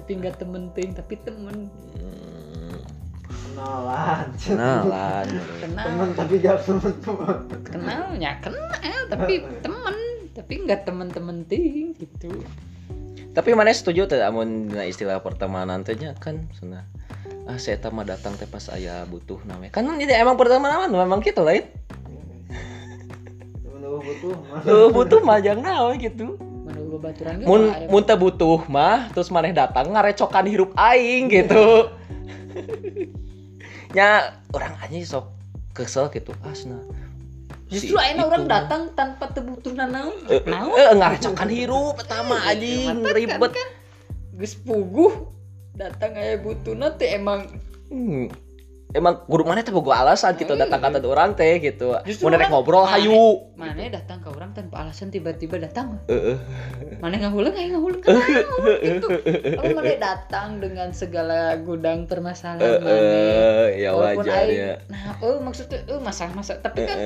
[0.00, 1.68] Tapi nggak temen ting tapi temen.
[2.00, 2.80] Hmm,
[3.28, 5.26] kenalan kenalan
[5.60, 5.84] kenal.
[5.84, 7.38] Temen tapi gak temen-temen.
[7.68, 9.96] Kenalnya kenal tapi temen.
[10.32, 12.32] Tapi nggak temen-temen ting gitu
[13.36, 16.88] tapi mana setuju tuh amun dina istilah pertemanan teh nya kan sana
[17.44, 21.20] ah saya mah datang teh pas aya butuh namanya kan ini emang pertama nama memang
[21.20, 21.68] gitu lain.
[23.60, 24.60] Menurut butuh mah.
[24.64, 26.40] Lu butuh mah jangan naon gitu
[27.46, 31.92] mun mun teu butuh mah terus maneh datang ngarecokan hirup aing gitu.
[33.96, 35.36] Nya orang aja sok
[35.76, 36.80] kesel gitu asna
[37.66, 43.02] justru Si ayeuna orang datang tanpa tebutuh naon Eh, naon eh, ngarecokan hirup pertama anjing
[43.02, 43.52] ribet.
[44.36, 45.32] geus puguh
[45.74, 47.46] datang aya butuhna teh emang
[47.86, 48.26] Hmm.
[48.94, 51.94] Emang guru mana teh boga alasan gitu datang kata orang teh gitu.
[52.22, 53.50] Mau nerek ngobrol hayu.
[53.58, 55.98] mana datang ke orang tanpa alasan tiba-tiba datang.
[56.06, 56.38] Heeh.
[57.02, 58.14] mana ngahuleung aya ngahuleung kan
[58.80, 59.08] gitu.
[59.58, 62.88] kalau mana datang dengan segala gudang permasalahan mana.
[62.88, 64.80] Heeh, ya wajar ya.
[64.88, 66.98] nah oh maksudnya oh masalah-masalah tapi kan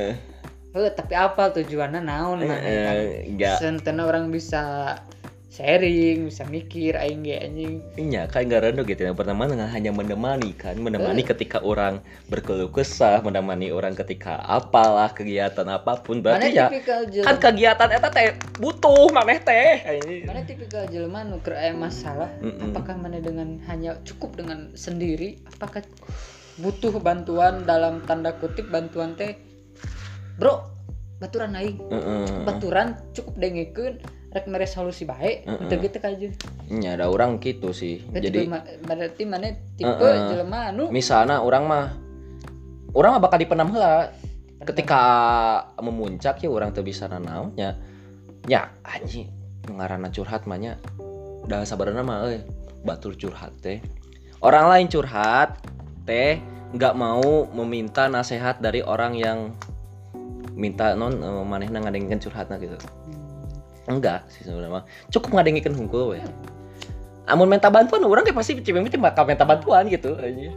[0.70, 2.54] Oh, tapi apa tujuannya naon mana?
[2.54, 3.58] kan Heeh, enggak.
[3.58, 4.94] sentena orang bisa
[5.50, 7.82] sharing bisa mikir aing ge anjing.
[7.98, 9.02] Iya kan nggak rendo gitu.
[9.02, 10.78] Yang pertama dengan hanya menemani kan?
[10.78, 11.98] Menemani ketika orang
[12.30, 17.26] berkeluh kesah menemani orang ketika apalah kegiatan apa pun mana berarti ya tipikal jelema?
[17.26, 18.26] kan kegiatan eta teh
[18.62, 19.70] butuh maneh teh.
[20.22, 22.30] Mana tipikal jelema nu keur aya masalah?
[22.38, 22.70] Mm-mm.
[22.70, 25.42] apakah mana dengan hanya cukup dengan sendiri?
[25.50, 25.82] Apakah
[26.62, 29.49] butuh bantuan dalam tanda kutip bantuan teh
[30.40, 30.64] bro
[31.20, 31.76] baturan aing.
[31.76, 32.48] Heeh.
[32.48, 34.00] baturan cukup dengekeun
[34.32, 35.44] rek mere solusi bae.
[35.44, 35.68] Mm-mm.
[35.68, 36.32] teu gitu kajeun
[36.72, 38.00] Nya ada orang gitu sih.
[38.08, 40.32] Berarti jadi ma- berarti mana tipe Heeh.
[40.32, 40.88] jelema anu?
[40.88, 41.86] Misalnya orang mah
[42.96, 44.16] orang mah bakal dipenam heula.
[44.60, 45.02] Ketika
[45.80, 47.80] memuncak ya orang tuh bisa nanaonnya
[48.48, 49.28] ya anjing
[49.68, 50.80] ngarana curhat mah nya.
[51.44, 52.40] Dah sabarana mah euy
[52.80, 53.84] batur curhat teh.
[54.40, 55.60] Orang lain curhat
[56.08, 56.40] teh
[56.72, 59.52] nggak mau meminta nasihat dari orang yang
[60.60, 62.76] minta non eh, manehna ngadengkeun curhatna gitu.
[62.76, 63.96] Hmm.
[63.96, 66.20] enggak sih sebenarnya cukup ngadengkeun hungkul we.
[67.26, 70.52] Amun minta bantuan orang kayak pasti cimeng bakal minta bantuan gitu anjing.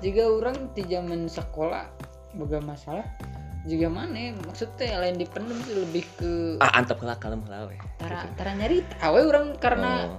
[0.00, 1.86] Jika orang di zaman sekolah
[2.36, 3.04] boga masalah
[3.66, 6.32] juga mana maksudnya lain dipendem sih lebih ke
[6.62, 7.76] ah antep heula kalem heula we.
[7.98, 10.18] Tara tara nyari tahu orang karena Oh.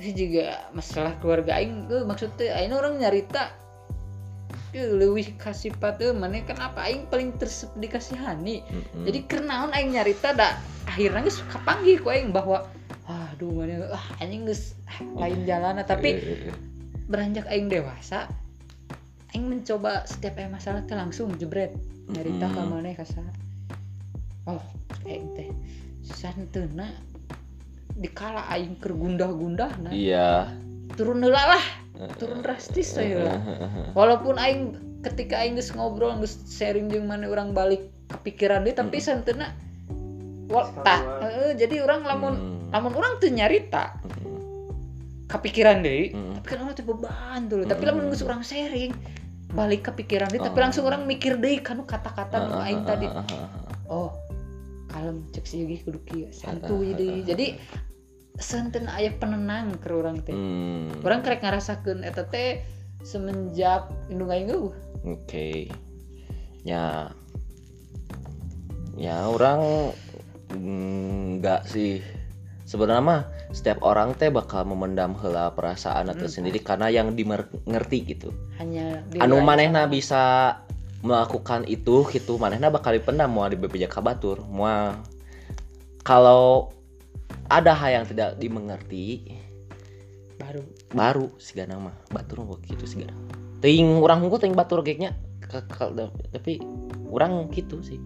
[0.00, 3.52] sih juga masalah keluarga aing tuh maksudnya aing orang nyarita
[4.70, 9.04] ke lebih kasih tuh mana kan apa aing paling tersep dikasihani Mm-mm.
[9.06, 10.54] jadi kenaon aing nyarita dah
[10.86, 12.66] akhirnya geus kapanggih ku aing bahwa
[13.06, 16.56] aduh mana ah anjing geus ah, lain jalan tapi Eh, eh, eh.
[17.06, 18.26] beranjak aing dewasa
[19.30, 21.70] aing mencoba setiap aya masalah teh langsung jebret
[22.10, 22.70] nyarita ka Mm.
[22.70, 23.26] maneh kasar
[24.46, 24.62] oh
[25.06, 25.50] aing teh
[26.02, 26.90] santena
[27.96, 30.50] dikala aing keur gundah-gundah nah iya
[30.94, 31.64] turun heula lah
[32.16, 33.38] turun drastis saya lah
[33.92, 39.00] walaupun aing ketika aing geus ngobrol geus sharing jeung mana orang balik kepikiran dia tapi
[39.00, 39.50] santena
[40.46, 42.74] wal heeh, jadi orang lamun Hmm.
[42.74, 43.94] lamun orang tuh nyarita
[45.26, 46.34] kepikiran deh Hmm.
[46.38, 47.62] tapi kan orang tuh beban dulu.
[47.66, 48.94] Tapi lamun geus orang sharing
[49.54, 50.62] balik kepikiran deh tapi Oh.
[50.62, 53.06] langsung orang mikir deh kan kata-kata nu aing tadi.
[53.86, 54.10] oh
[54.86, 57.22] kalem cek si Yogi kudu kieu Ah, santuy deui.
[57.22, 57.58] jadi
[58.36, 60.92] senten aya penenang ke orang teh Hmm.
[61.02, 62.60] orang kerek ngarasakeun eta teh
[63.00, 64.50] semenjak indung aing
[65.06, 65.70] Oke.
[66.66, 67.14] Ya.
[68.98, 69.92] Ya orang
[70.50, 72.02] mm, enggak sih.
[72.66, 73.22] Sebenarnya mah
[73.54, 78.34] setiap orang teh bakal memendam heula perasaan atau Hmm, sendiri karena yang dimengerti gitu.
[78.58, 80.58] hanya Anu manehna bisa
[81.06, 84.96] melakukan itu gitu manehna bakal dipendam mau di BPJ Kabatur mau
[86.02, 86.74] kalau
[87.48, 89.24] ada hal yang tidak dimengerti.
[90.36, 90.62] Baru.
[90.92, 91.96] Baru sigana mah.
[92.12, 93.16] Batur gitu sigana
[93.66, 95.16] ting orang unggul ting batur geknya
[96.30, 96.58] tapi
[97.10, 98.02] orang gitu sih.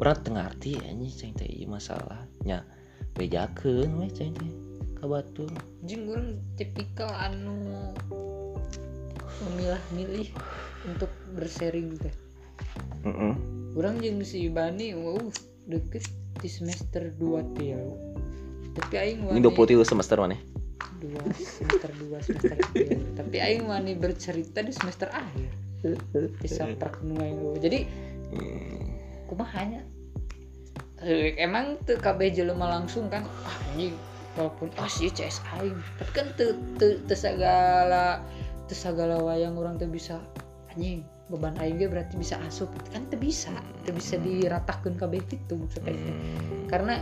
[0.00, 2.66] Orang tengah arti anjing ceng teh masalahnya.
[3.16, 4.52] Bejakeun we ceng teh
[4.98, 5.50] ka batur
[5.84, 7.92] jeung urang tipikal anu
[9.46, 10.30] memilah-milih
[10.88, 12.14] untuk bersharing teh.
[13.04, 13.34] Heeh
[13.72, 15.16] Orang jeung si Bani wow
[15.64, 16.04] deket
[16.44, 17.96] di semester 2 tilu.
[18.72, 20.36] Tapi aing ini wani 23 semester mana
[21.02, 23.02] dua semester 2 semester tilu.
[23.18, 25.50] Tapi aing wani bercerita di semester akhir.
[26.38, 26.70] Bisa
[27.02, 27.58] nu aing.
[27.58, 27.80] Jadi
[28.32, 28.96] Hmm.
[29.28, 29.82] kumaha nya?
[31.04, 33.92] Eh, emang tuh KB jelema langsung kan ah anjing
[34.38, 38.24] walaupun ah sih CS aing tapi kan teu teu sagala
[38.70, 40.16] teu sagala wayang orang teu bisa
[40.72, 43.52] anjing beban aing ge berarti bisa asup kan teu bisa
[43.84, 46.14] teu bisa diratakeun kabeh kitu maksud aing teh.
[46.16, 46.64] Hmm.
[46.72, 46.94] karena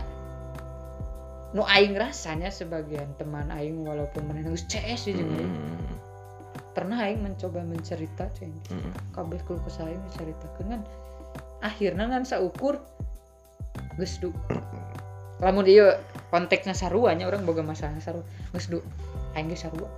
[1.51, 5.27] nu aing rasanya sebagian teman aing walaupun mana geus CS sih aing.
[5.27, 5.99] Hmm.
[6.71, 8.95] pernah aing mencoba mencerita ceng Hmm.
[9.11, 9.99] kabeh keluh kesah aing
[10.55, 10.81] kan
[11.59, 12.79] akhirnya kan saukur
[13.99, 14.31] geus du.
[15.43, 15.91] Lamun ieu
[16.31, 18.23] konteksnya saruanya orang boga masalah sarua
[18.55, 18.79] geus du.
[19.35, 19.89] Aing ge sarua.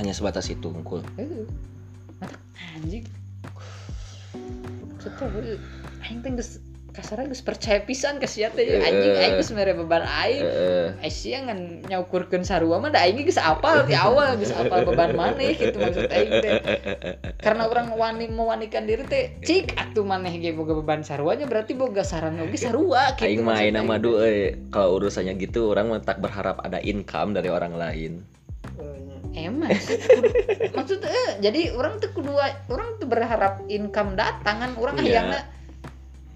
[0.00, 1.04] Hanya sebatas itu unggul.
[2.16, 2.36] Mata
[2.80, 3.04] anjing.
[4.88, 5.60] Maksudnya
[6.08, 8.66] aing teh geus kasarnya geus percaya pisan ke sia teh.
[8.66, 10.44] Anjing aing geus mere beban aing.
[11.00, 15.14] Eh sia ngan nyaukurkeun sarua mah da aing geus apal di awal geus apal beban
[15.14, 16.52] maneh gitu maksud aing teh.
[17.40, 22.02] Karena orang wani mewanikan diri teh cik atuh maneh ge boga beban saruanya berarti boga
[22.02, 26.18] sarana oge sarua gitu aing maksud main aing eh, kalau urusannya gitu orang mah tak
[26.18, 28.22] berharap ada income dari orang lain.
[29.30, 29.94] Emang sih
[30.74, 35.06] maksudnya eh, jadi orang tuh kedua orang tuh berharap income datangan orang Iya.
[35.06, 35.40] hayangna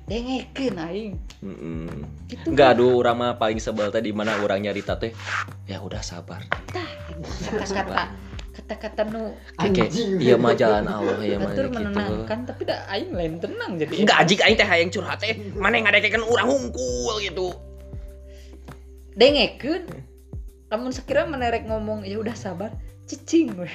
[0.04, 1.88] dengekeun aing Mm-mm.
[2.28, 5.16] gitu Enggak, aduh, orang mah paling sebel teh di mana orang nyarita teh.
[5.64, 6.44] Ya udah sabar.
[7.56, 8.12] kata-kata
[8.54, 10.22] kata-kata nu Anjing.
[10.22, 11.74] iya mah jalan Allah ya mah gitu.
[11.74, 15.34] menenangkan tapi dah aing lain tenang jadi Enggak anjing aing teh hayang curhat teh.
[15.56, 17.48] Mana yang ngadekekeun urang hungkul gitu.
[19.14, 19.88] dengekeun
[20.68, 22.74] lamun sekira menerek ngomong ya udah sabar
[23.06, 23.70] cicing we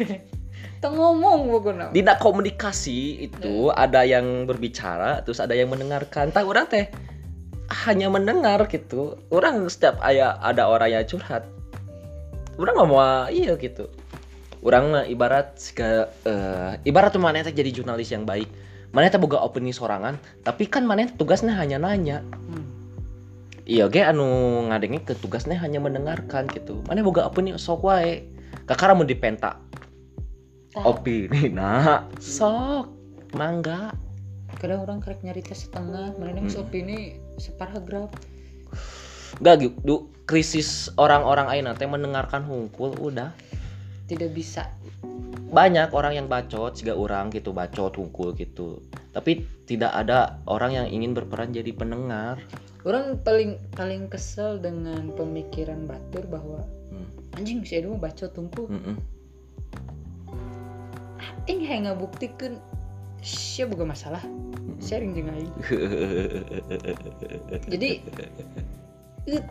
[0.79, 6.31] tong ngomong pokoknya Di komunikasi itu ada yang berbicara terus ada yang mendengarkan.
[6.31, 6.87] Tah orang teh
[7.85, 9.19] hanya mendengar gitu.
[9.29, 11.45] Orang setiap aya ada orang yang curhat.
[12.55, 13.87] Orang ngomong iya gitu.
[14.59, 18.51] Orang mah ibarat sika, eh, ibarat tuh mana teh jadi jurnalis yang baik.
[18.91, 22.19] Mana teh boga opini sorangan, tapi kan mana tugasnya hanya nanya.
[22.49, 22.67] Hmm.
[23.69, 24.25] Iya ge anu
[24.67, 26.83] ngadenge ke tugasnya hanya mendengarkan gitu.
[26.89, 28.27] Mana boga opini sok wae.
[28.67, 29.61] Kakara mau dipenta
[30.77, 32.89] opini nah sok
[33.33, 33.93] mangga.
[34.59, 36.17] Kadang orang kerek nyarita setengah.
[36.17, 36.61] Mana Hmm.
[36.61, 38.11] opini separagraf
[39.39, 43.31] Gak gitu krisis orang-orang aina teh mendengarkan hungkul udah.
[44.09, 44.67] Tidak bisa.
[45.49, 48.81] Banyak orang yang bacot juga orang gitu bacot hungkul gitu.
[49.13, 52.41] Tapi tidak ada orang yang ingin berperan jadi pendengar.
[52.85, 57.05] Orang paling paling kesel dengan pemikiran batur bahwa Hmm.
[57.37, 58.97] anjing Edo mah bacot tungku Mm-mm.
[61.49, 62.61] Aing hayang ngabuktikan
[63.25, 64.21] sia boga masalah.
[64.79, 65.51] Sharing jeung aing
[67.73, 67.99] jadi
[69.27, 69.43] eh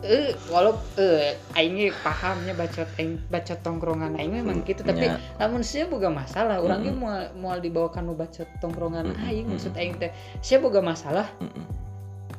[0.00, 5.20] eh walau eh aing pahamnya bacot aing bacot tongkrongan aing memang gitu tapi Ya.
[5.36, 6.62] namun sia boga masalah.
[6.62, 7.36] Orangnya Mm-mm.
[7.36, 10.08] mau mau dibawakan nu bacot tongkrongan aing maksud aing teh.
[10.40, 11.28] Sia boga masalah.
[11.42, 11.66] Mm-mm.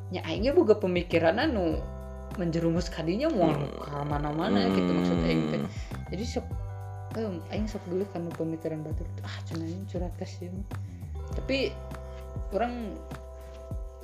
[0.09, 1.77] nya aing ge boga pemikiran nu
[2.41, 5.61] menjerumus kadinya mau ke mana-mana gitu maksud aing teh.
[6.09, 6.49] Jadi sok
[7.17, 10.53] eh, aing sok dulu kan pemikiran batur ah cuma aing curhat ke sih
[11.33, 11.73] tapi
[12.53, 12.95] orang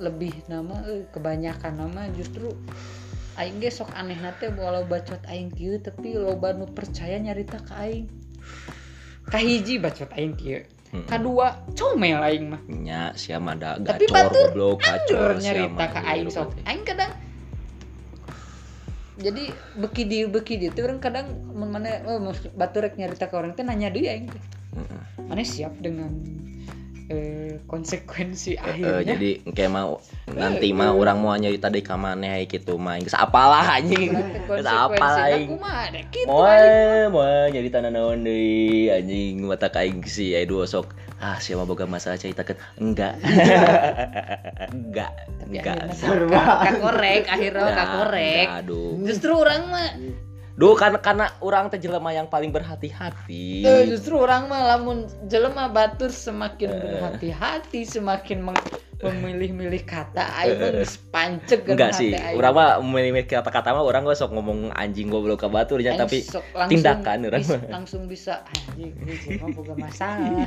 [0.02, 2.50] lebih nama eh, kebanyakan nama justru
[3.38, 7.72] aing ge sok aneh nate walau bacot aing kieu tapi loba nu percaya nyarita ke
[7.74, 8.06] aing.
[9.30, 10.62] Kahiji bacot aing kieu.
[10.94, 11.10] Mm-mm.
[11.10, 12.62] kadua comel aing mah.
[12.70, 16.54] Nya siapa ada Tapi gacor goblok gacor nyarita ke aing sok.
[16.62, 17.10] aing kadang
[19.14, 22.18] jadi beki di beki di itu orang kadang mana oh,
[22.58, 24.42] batu rek nyarita ke orang teh nanya dia teh
[24.74, 25.30] Mm-mm.
[25.30, 26.10] mana siap dengan
[27.06, 29.14] eh, konsekuensi Eh, akhirnya?
[29.14, 30.00] jadi kayak mau
[30.34, 34.10] nanti mah orang mau nyerita dari kamane gitu mah geus apalah anjing.
[34.48, 35.50] Geus apa konsekuensinya aing
[36.24, 40.96] Moe, moe jadi tanah naon deui anjing mata kaing si aya dua sok.
[41.24, 42.60] Ah, siapa boga masalah ceritakeun?
[42.76, 43.16] Enggak.
[44.68, 45.10] enggak.
[45.40, 45.76] Enggak.
[45.80, 46.42] akhirnya Serba.
[46.60, 48.92] kak korek akhirnya kak korek enggak, aduh.
[49.00, 49.88] justru orang mah
[50.54, 53.64] Duh karena karena orang teh jelema yang paling berhati-hati.
[53.64, 56.78] eh, justru orang mah lamun jelema batur semakin Eh.
[56.78, 58.68] berhati-hati semakin meng-
[59.02, 62.14] memilih-milih kata aing mah geus panceg Enggak sih.
[62.36, 66.70] Urang mah memilih kata-kata mah orang gak sok ngomong anjing goblok ke baturnya tapi langsung
[66.70, 67.60] tindakan orang mah.
[67.68, 70.46] langsung bisa anjing jelema boga masalah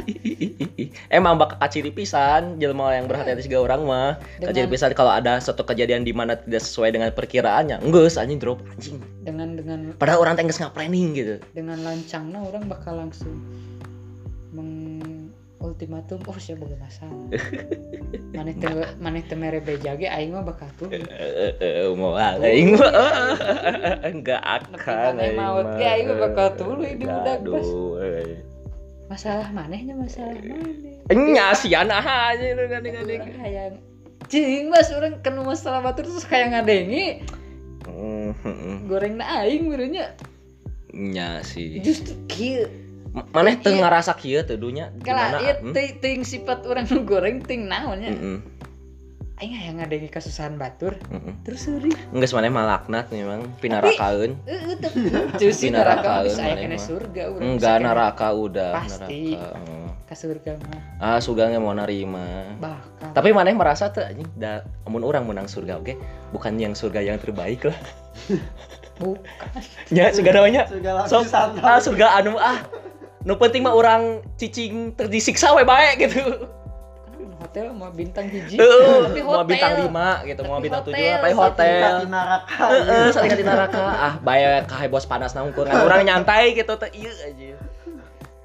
[1.17, 4.09] Emang bakal kaciri pisan jelema yang berhati-hati juga orang mah.
[4.39, 7.83] Kaciri pisan kalau ada suatu kejadian di mana tidak sesuai dengan perkiraannya.
[7.83, 8.97] Enggak, anjing drop anjing.
[9.27, 11.35] dengan dengan Padahal orang teh geus planning gitu.
[11.51, 13.43] dengan lancangnya orang bakal langsung
[14.55, 14.86] meng
[15.67, 17.27] ultimatum oh saya boga masalah.
[18.35, 18.71] Maneh teh
[19.03, 22.91] maneh teh mere beja ge aing mah bakal tuh Eh, eh, mau aing mah
[24.07, 25.19] enggak akan.
[25.19, 28.39] maneh maut ge aing mah bakal tuluy di budak eh.
[29.11, 31.03] masalah manehnya masalah maneh.
[31.11, 33.75] Nya sian ah aja kan orang hayang.
[34.27, 37.23] Cing mas orang kena masalah batur terus kayak ngadengi.
[38.87, 40.15] Goreng na aing benernya.
[40.95, 41.83] Nya sih.
[41.83, 42.86] justru kieu
[43.27, 43.81] Maneh teu Iya.
[43.81, 45.73] ngarasa kieu teh dunya kala ieu Hmm?
[45.73, 48.39] teuing teuing sifat orang nu goreng teuing naonnya Heeh.
[49.37, 51.33] aing hayang ngadengi kasusahan batur Heeh.
[51.41, 54.33] terus seuri Enggak maneh mah laknat memang pinarakaeun.
[54.43, 54.97] Heeh, tapi
[55.37, 56.79] cuci Neraka neraka bisa aya mah.
[56.79, 59.21] surga urang Enggak neraka udah Pasti.
[59.33, 59.57] neraka.
[59.61, 59.85] Heeh.
[60.07, 62.25] ka surga mah Ah surga nggak mau nerima.
[62.57, 64.51] bakal Tapi maneh merasa tuh anjing da
[64.83, 65.93] amun orang menang surga oke
[66.31, 67.77] bukan yang surga yang terbaik lah.
[68.97, 69.61] bukan
[69.93, 71.21] nya surga namanya surga so,
[71.61, 72.57] ah surga anu ah
[73.25, 76.49] nu penting mah orang cicing terdisiksa we bae gitu.
[77.37, 78.57] Hotel mau bintang hiji.
[78.57, 79.49] Heeh, Tapi mau hotel.
[79.53, 79.73] bintang
[80.25, 81.81] 5 gitu mau Tapi bintang 7 hotel, apa hotel.
[81.85, 82.65] Kaki neraka.
[82.65, 83.81] Heeh, saling di neraka.
[83.87, 87.57] Ah bae kahe bos panas kan orang nyantai gitu teh ieu aja.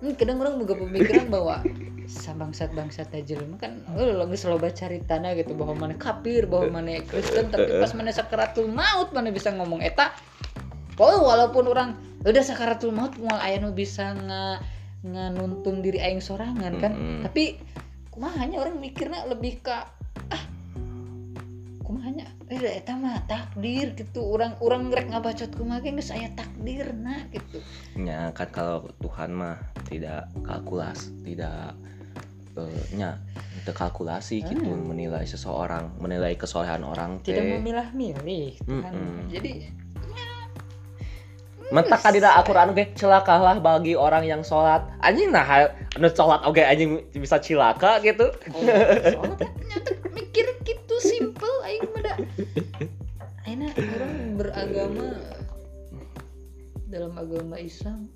[0.02, 1.62] Hmm, kadang orang juga pemikiran bahwa
[2.10, 6.82] sabangsat bangsat aja lu kan lu lagi selalu baca tanah gitu bahwa mana kafir bahwa
[6.82, 10.10] mana Kristen tapi pas mana sakaratul maut mana bisa ngomong eta.
[10.98, 14.62] Oh walaupun orang udah sakaratul maut mau aya nu bisa nga
[15.02, 17.20] nganuntung diri aing sorangan kan Mm-mm.
[17.26, 17.58] tapi
[18.14, 19.74] kumahanya orang mikirnya lebih ke
[20.30, 20.44] ah
[21.82, 26.94] kumahanya eh eta mah takdir gitu orang orang rek ngabacot kumaha ge geus aya takdir
[26.94, 27.58] nah gitu
[27.98, 29.58] nya kan kalau Tuhan mah
[29.90, 31.74] tidak kalkulas tidak
[32.54, 33.18] eh, nya
[33.70, 34.78] kalkulasi gitu Ah.
[34.78, 39.30] menilai seseorang menilai kesolehan orang tidak memilah-milih kan Mm-mm.
[39.32, 39.70] jadi
[41.72, 44.84] mentak kadina Al-Qur'an ge celakalah bagi orang yang sholat.
[45.00, 45.44] Anjing nah
[45.96, 48.28] nu sholat oge anjing bisa cilaka gitu.
[48.52, 52.14] Oh, soalnya ternyata mikir gitu simple aing mah da
[53.42, 55.18] Aina orang beragama
[56.86, 58.06] dalam agama Islam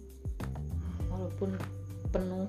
[1.10, 1.56] walaupun
[2.12, 2.46] penuh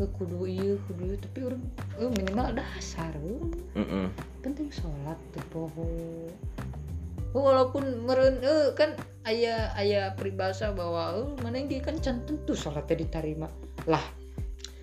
[0.00, 1.62] eh, kudu iya kudu iya tapi orang
[2.00, 4.06] eh, minimal dasar urang Mm-mm.
[4.40, 5.90] penting sholat tuh poho
[7.34, 8.94] walaupun meren eh, kan
[9.26, 13.50] ayah ayah peribahasa bahwa eh, mana yang kan can tentu sholatnya diterima
[13.84, 14.02] lah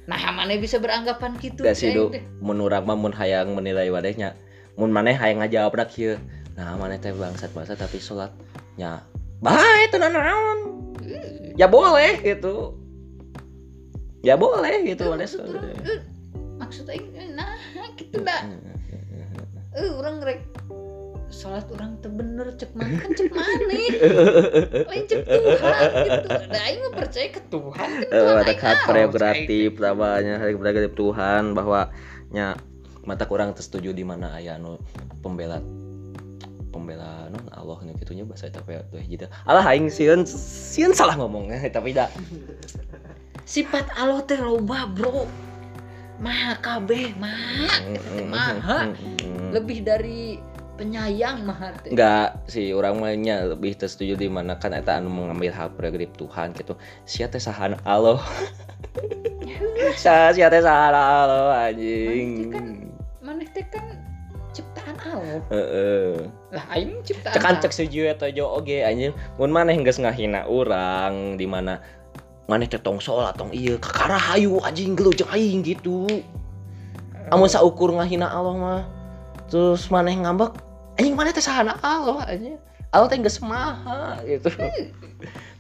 [0.06, 2.20] nah mana bisa beranggapan gitu Gak sih du teh.
[2.44, 4.36] mun urang mah mun hayang menilai wadahnya
[4.76, 6.20] mun maneh hayang ngajawab dak kieu
[6.54, 8.34] nah maneh teh bangsat bangsat tapi sholat
[8.76, 9.00] nya
[9.40, 10.60] bae teu naon
[11.56, 12.76] ya boleh gitu.
[14.22, 15.58] Ya boleh gitu Eh, maneh maksud sholat.
[15.58, 16.00] orang, eh,
[16.62, 17.58] maksud aing eh, nah
[17.98, 18.42] gitu dah
[19.72, 20.40] eh orang rek
[21.32, 23.00] sholat orang teu bener cek mana?
[23.00, 23.88] Kan cek maneh
[24.91, 26.28] lain cek Tuhan gitu.
[26.28, 30.94] Nah mah percaya ke Tuhan kan Eh, Tuhan mata aing hak prerogatif namanya hak prerogatif
[31.00, 31.89] Tuhan bahwa
[32.30, 32.60] nya
[33.08, 34.78] mata kurang tersetuju di mana aya anu
[35.26, 35.63] pembela
[36.70, 39.32] pembela non Allah nu kitunya bahasa eta apa tuh teh.
[39.48, 42.08] alah aing sieun sieun salah ngomong tapi dah
[43.48, 45.26] sifat Allah teh loba bro.
[46.22, 47.82] Maha kabeh maha
[48.13, 48.94] teh maha.
[49.50, 50.38] lebih dari
[50.80, 55.52] penyayang maha teh Enggak sih orang mainnya lebih tersetuju di mana kan eta anu mengambil
[55.52, 56.74] hak prerogatif Tuhan gitu.
[57.04, 58.20] Sia teh sahan Allah.
[60.02, 62.52] Sia teh sahan Allah anjing.
[62.52, 62.64] Maneh teh
[63.22, 63.86] maneh teh kan
[64.56, 65.40] ciptaan Allah.
[65.52, 66.12] Heeh.
[66.56, 69.12] Lah aing ciptaan cekan cek seju eta jo oge anjing.
[69.36, 71.84] Mun maneh geus ngahina urang di mana
[72.48, 76.08] maneh teh tong salat tong ieu kakara hayu anjing geuleuh jeung aing gitu.
[77.32, 79.01] Amun saukur ngahina Allah mah
[79.52, 80.56] terus maneh ngambek
[80.96, 82.56] anjing maneh teh sahana Allah anjing.
[82.92, 84.48] Allah teh geus maha gitu.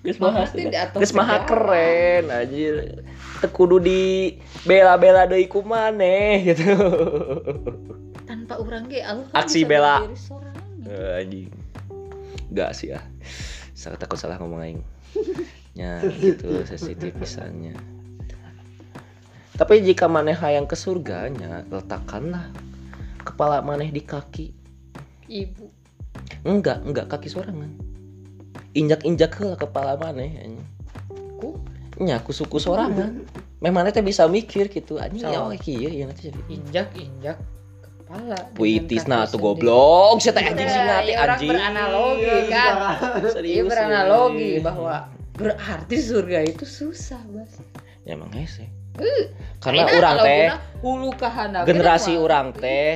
[0.01, 0.49] Geus maha
[0.97, 3.05] geus maha keren anjir.
[3.37, 4.33] Teu kudu di
[4.65, 6.73] bela-bela deui ku maneh gitu.
[8.29, 10.01] Tanpa orang ge Allah kan Aksi bela.
[10.89, 11.53] Eh, anjing.
[12.49, 13.05] Enggak sih ah.
[13.77, 14.81] Salah takut salah ngomong aing.
[15.71, 17.79] Ya gitu sensitif pisannya.
[19.55, 22.51] Tapi jika maneh hayang ke surganya letakkanlah
[23.23, 24.51] kepala maneh di kaki.
[25.27, 25.65] Ibu.
[26.43, 27.71] Enggak enggak kaki sorangan.
[28.71, 30.65] Injak injak heula kepala maneh anjing.
[31.39, 31.59] Ku?
[31.99, 33.23] Nya ku suku sorangan.
[33.61, 35.53] Memang teh bisa mikir gitu anjing ya Salah.
[35.53, 36.41] oh kieu ya nanti jadi.
[36.49, 37.37] Injak injak
[37.85, 40.17] kepala puitis nah tuh goblok.
[40.17, 41.49] Saya teh anjing Nah, sih ngati ya orang anjing.
[41.53, 42.73] beranalogi Iya, kan.
[43.29, 44.59] Serius, Iya beranalogi iya.
[44.65, 44.95] bahwa
[45.37, 47.53] berarti surga itu susah bas.
[48.01, 48.33] Ya emang
[49.61, 50.43] karena orang teh
[50.81, 52.23] hulu kahana generasi kenapa?
[52.25, 52.91] orang teh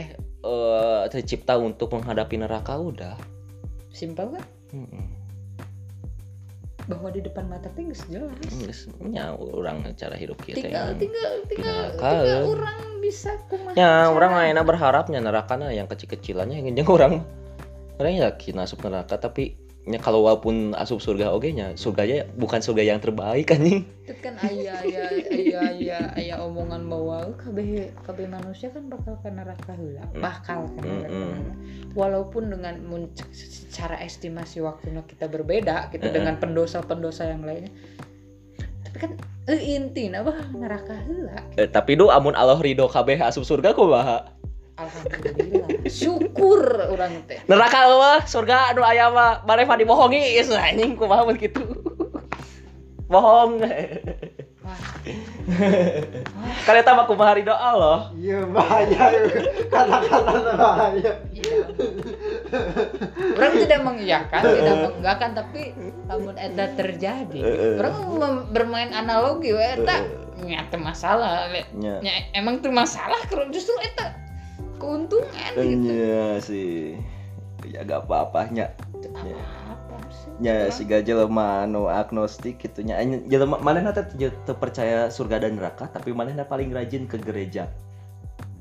[0.46, 3.18] eh tercipta untuk menghadapi neraka udah.
[3.90, 4.46] Simpel kan?
[4.76, 5.06] Mm-mm.
[6.86, 11.02] bahwa di depan mata teh geus jelas Geus nya orang cara hidup kita tinggal yang-
[11.02, 16.78] tinggal tinggal tinggal orang bisa kumaha ya orang lainnya berharapnya neraka nah yang kecil-kecilannya yang
[16.78, 17.26] jeung orang
[17.98, 21.78] orang yakin asup neraka tapi nya kalau walaupun asup surga oge nya.
[21.78, 23.86] Surganya bukan surga yang terbaik anjing.
[24.02, 27.68] Itu kan ayah ayah ayah ayah ayah omongan bahwa "Eh, kabeh
[28.02, 31.54] kabeh manusia kan bakal ke neraka heula bakal kan neraka heula.
[31.94, 32.82] walaupun dengan
[33.34, 36.18] secara estimasi waktunya kita berbeda gitu Mm-mm.
[36.18, 37.74] dengan pendosa-pendosa yang lainnya
[38.86, 39.12] tapi kan
[39.50, 41.38] eh, intinya bah neraka heula.
[41.58, 44.34] Eh, tapi du amun Allah ridho kabeh asup surga kumaha
[44.76, 45.68] alhamdulillah.
[45.88, 46.62] Syukur
[46.92, 47.40] orang teh.
[47.48, 50.36] Neraka eueuh surga anu aya mah mah dibohongi.
[50.36, 51.64] Geus anjing kumaha mun kitu
[53.08, 53.64] bohong.
[54.66, 54.82] Wah.
[56.66, 58.10] Kan eta mah kumaha ridho Allah.
[58.18, 59.04] Iya bahaya.
[59.70, 61.12] Kata-kata bahaya.
[61.32, 61.58] iya.
[63.38, 65.62] Orang tidak mengiyakan tidak menggakkan tapi
[66.10, 67.40] namun eta terjadi.
[67.80, 67.96] Orang
[68.52, 70.04] bermain analogi we eta
[70.42, 71.48] nyata masalah
[71.78, 72.02] nya.
[72.36, 73.22] Emang tuh masalah
[73.54, 74.25] justru eta
[74.78, 75.90] keuntungan gitu.
[75.90, 77.00] Nya sih.
[77.66, 78.72] Ya gak apa-apa nya.
[78.94, 80.30] Itu apa-apa sih.
[80.40, 83.00] Nya si jelema anu agnostik gitu nya.
[83.00, 83.58] Anya- jelema
[83.92, 87.72] teu teu percaya surga dan neraka tapi manehna paling rajin ke gereja?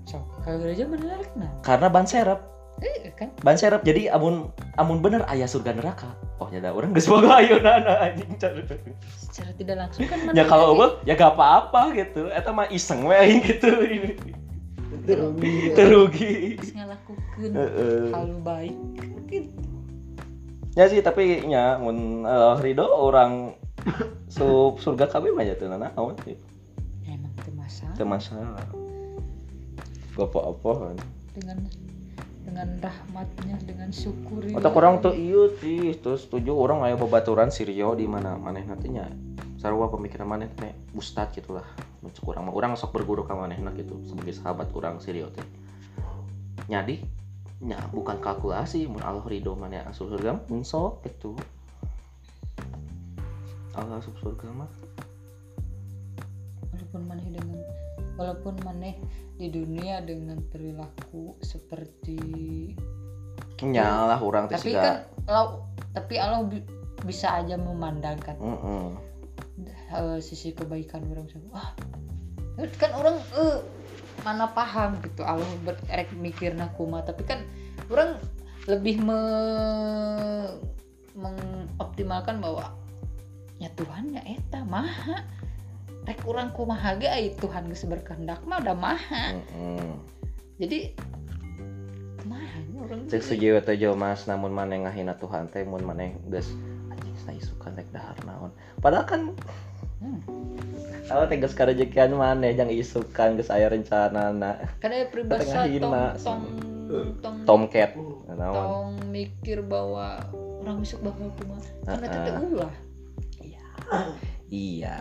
[0.05, 2.41] So kalau gereja mana lagi nah karena ban serep.
[2.83, 3.31] Eh, kan?
[3.47, 6.11] Ban serep jadi amun amun bener ayah surga neraka.
[6.43, 10.75] Oh ya udah orang geus boga ayeuna anjing secara tidak langsung kan ya mana kalau
[10.75, 12.27] eueuh ya gak apa-apa gitu.
[12.31, 13.71] Eta mah iseng we aing gitu
[15.05, 15.57] Terugi.
[15.77, 16.57] terugi.
[17.41, 18.11] Heeh.
[18.13, 18.77] hal baik.
[19.29, 19.75] Gitu
[20.75, 23.55] ya sih tapi nya mun eh, Ridho orang
[24.35, 26.35] su surga kabeh mah ya teu naon sih?
[27.07, 27.95] Ya, emang itu masalah.
[27.95, 28.67] Teu masalah.
[30.15, 30.95] Gak apa-apa
[31.35, 31.59] dengan
[32.47, 37.67] dengan rahmatnya dengan syukuri Otak orang tuh iya sih, terus setuju orang aya babaturan si
[37.67, 38.95] Rio di mana maneh nanti
[39.65, 39.73] nya.
[39.73, 41.65] Sarua pemikiran maneh teh ustad gitu lah.
[42.05, 45.45] Muncul orang mah orang sok berguru ka manehna gitu sebagai sahabat orang si Rio teh.
[46.69, 47.01] Nyadi
[47.65, 51.33] nya bukan kalkulasi mun Allah ridho maneh asup surga mun sok gitu.
[53.73, 54.69] Allah asup surga mah
[56.71, 57.59] walaupun maneh dengan
[58.15, 58.95] walaupun maneh
[59.35, 62.21] di dunia dengan perilaku seperti
[63.65, 65.59] nyalah orang tapi kan Allah
[65.91, 66.67] tapi Allah bi-
[67.03, 69.14] bisa aja memandangkan Heeh.
[69.63, 71.71] Eh, sisi kebaikan orang sama wah
[72.79, 73.59] kan orang eh,
[74.23, 75.27] mana paham gitu.
[75.27, 77.43] Allah berek mikirna kuma tapi kan
[77.91, 78.17] orang
[78.71, 79.21] lebih me
[81.15, 82.75] mengoptimalkan bahwa
[83.59, 85.27] ya Tuhan ya eta maha.
[86.05, 89.41] Rek orang kumaha ge ai Tuhan geus berkehendak mah udah maha.
[89.41, 89.93] Heeh.
[90.55, 90.79] jadi
[92.21, 96.53] kumaha nya orang Cek sejiwa teh mas namun maneh ngahina Tuhan teh mun maneh geus
[96.53, 96.74] anjing
[97.25, 98.53] saya suka rek dahar naon.
[98.79, 99.23] Padahal kan
[99.97, 100.21] Hmm.
[101.07, 104.61] Kalau teh geus karejekian maneh jang isukan geus aya rencanana.
[104.77, 106.05] kan ada peribahasa Tengah tong hina.
[106.19, 106.43] tong
[107.23, 107.97] tong Tomcat
[108.29, 108.53] naon.
[108.53, 110.21] tong mikir bahwa
[110.61, 112.75] orang besok bakal kumaha karena tete ulah
[114.51, 114.99] Iya.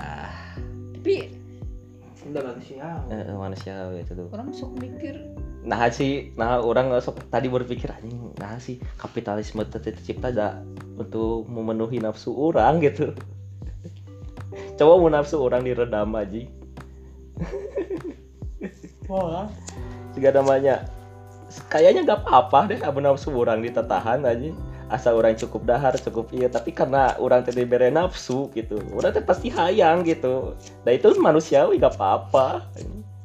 [0.93, 1.15] tapi
[2.24, 2.88] Udah manusia.
[3.30, 4.28] Manusia itu tuh.
[4.32, 5.19] orang sok mikir
[5.64, 10.59] Nah sih, nah orang sok tadi berpikir anjing nah sih kapitalisme tercipta da
[10.99, 13.16] untuk memenuhi nafsu orang gitu.
[14.78, 16.43] Coba mau nafsu orang diredam aja.
[19.11, 19.47] wah.
[20.14, 20.84] Jika namanya
[21.72, 24.51] kayaknya gak apa-apa deh abu nafsu orang ditatahan aja
[24.91, 28.84] asal orang cukup dahar cukup iya tapi karena orang tadi bere nafsu gitu.
[28.91, 30.59] Orang teh pasti hayang gitu.
[30.84, 32.68] Nah itu manusiawi gak apa-apa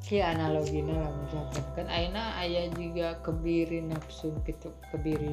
[0.09, 5.29] kayak analoginya lah misalkan kan aina ayah juga kebiri nafsu gitu kebiri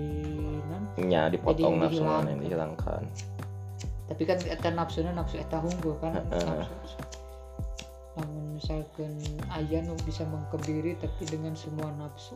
[0.68, 3.08] non nya dipotong nafsu mana yang dihilangkan.
[3.08, 6.68] dihilangkan tapi kan eta nafsunya nafsu eta hunggul kan Heeh.
[6.68, 7.00] nafsu
[8.20, 9.16] namun misalkan
[9.56, 12.36] ayah nu bisa mengkebiri tapi dengan semua nafsu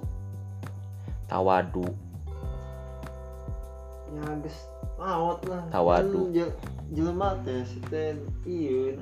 [1.27, 1.83] tawadu
[4.09, 4.57] Ya geus
[4.97, 5.61] maot lah.
[5.69, 6.33] Tawadu.
[6.33, 6.57] Jel-
[6.89, 8.97] Jelema teh si teh ieu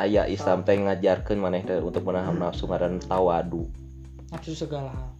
[0.00, 3.68] ayah Islam teh ngajarkeun maneh teh untuk menahan nafsu ngaran tawadu
[4.32, 5.10] nafsu segala hal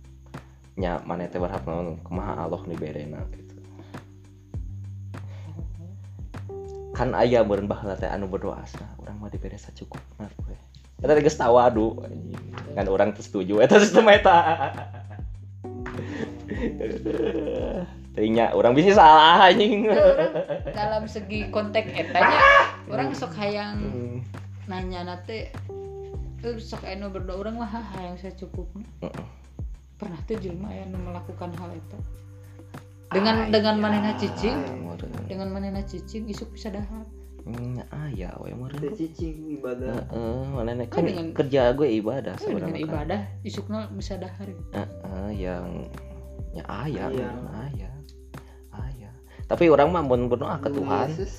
[0.81, 3.57] nya maneh teh berhak naon kumaha Allah nu berena gitu
[6.97, 10.57] kan ayah beureun baheula teh anu berdoa asna urang mah dibere sacukup nah we
[11.01, 12.41] eta teh geus tawadu anjing.
[12.73, 14.37] kan orang teh setuju eta sistem eta
[18.11, 19.87] Tanya, orang bisa salah anjing.
[19.87, 22.43] Orang dalam segi konteks etanya
[22.91, 24.40] orang sok hayang Hmm.
[24.71, 25.51] Nanya nate
[26.41, 28.71] eh, sok anu berdoa orang mah "Hah, hayang saya cukup
[29.03, 29.27] Heeh.
[29.99, 31.99] pernah tuh jelma anu melakukan hal itu
[33.11, 34.55] dengan dengan manena cicing
[35.27, 37.03] dengan manena cicing isuk bisa dahar
[37.43, 38.93] Nya aya we meureun.
[38.93, 39.97] cicing ibadah.
[40.13, 42.77] Heeh, mana nih Kan kan dengan- kerja gue ibadah Eh, dengan sebenarnya.
[42.77, 42.85] kan.
[42.87, 45.89] ibadah isuknya bisa dahar Heeh, yang
[46.53, 47.29] ya aya, Aya.
[47.65, 47.91] aya.
[48.71, 49.11] Aya.
[49.49, 51.33] Tapi orang mah mun berdoa ke Tuhan, Yesus.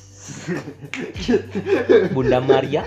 [2.16, 2.84] Bunda Maria,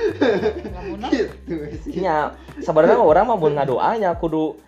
[1.11, 4.59] Gitu nya sebenarnya mah orang mah mun ngadoanya kudu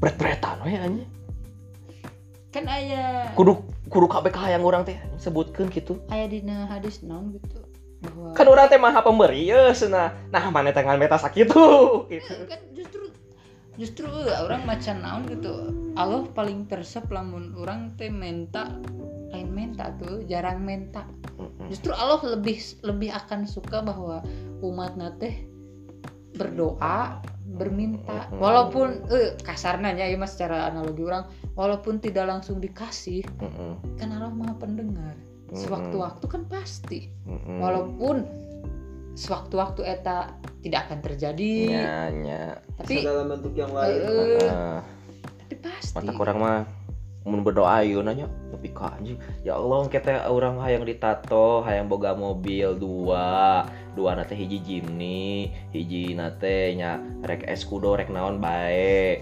[0.00, 1.10] bret-bretan we anjing.
[2.50, 6.02] kan aya Kudu kudu kabeh hayang orang teh sebutkeun gitu.
[6.10, 7.62] aya dina hadis naon gitu
[8.02, 10.10] bahwa Kan orang teh maha pemberi ya nah.
[10.34, 11.62] Nah, mana teh ngan meta sakitu
[12.10, 12.32] gitu.
[12.34, 12.99] Eh, kan justru
[13.80, 15.72] justru eh, orang macan naon gitu.
[15.96, 18.68] Allah paling persep lamun orang teh menta
[19.32, 21.08] lain menta tuh jarang menta.
[21.72, 24.20] Justru Allah lebih lebih akan suka bahwa
[24.60, 25.48] umat teh
[26.36, 27.24] berdoa
[27.56, 28.28] berminta.
[28.36, 31.24] Walaupun eh, kasarnya ya mas secara analogi orang
[31.56, 33.24] walaupun tidak langsung dikasih
[33.96, 35.16] kan Allah maha pendengar.
[35.50, 37.10] Sewaktu-waktu kan pasti.
[37.58, 38.22] Walaupun
[39.20, 40.32] sewaktu-waktu eta
[40.64, 41.52] tidak akan terjadi.
[41.68, 42.42] Nya nya.
[42.80, 44.00] Tapi segala bentuk yang lain.
[44.00, 44.76] eh, Heeh.
[45.44, 45.94] tapi pasti.
[46.00, 46.58] Mata orang mah
[47.20, 49.20] mun berdoa ayo nanya tapi ka anjing.
[49.44, 53.68] Ya Allah kita orang hayang ditato hayang boga mobil dua.
[53.92, 59.20] Dua nate hiji Jimny hiji nate nya rek eskudo rek naon bae.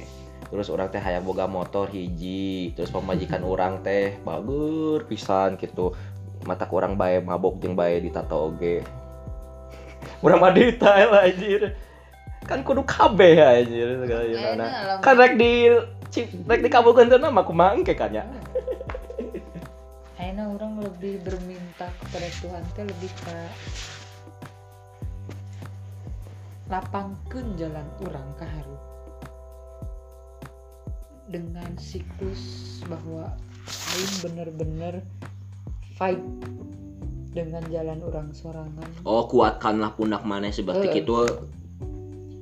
[0.49, 5.91] Terus orang teh hayang boga motor hiji terus pemajikan orang teh bagus pisan gitu
[6.47, 8.81] mata orang bae mabok jeung bae ditato oge
[10.25, 11.75] urang mah detail anjir.
[12.49, 14.55] Kan kudu kabeh anjir segala yeuna.
[14.57, 14.71] nah,
[15.05, 15.69] kan rek di
[16.49, 18.25] rek di kabupaten mah kumaha engke kan ya.
[20.19, 23.39] Akhirnya orang lebih berminta kepada Tuhan teh lebih ke
[26.69, 28.79] lapangkan jalan orang ke haru.
[31.29, 33.37] Dengan siklus bahwa
[33.69, 35.05] aing bener-bener
[35.99, 36.23] fight
[37.29, 38.89] dengan jalan orang sorangan.
[39.03, 41.01] Oh kuatkanlah pundak maneh seperti Eh.
[41.01, 41.15] itu.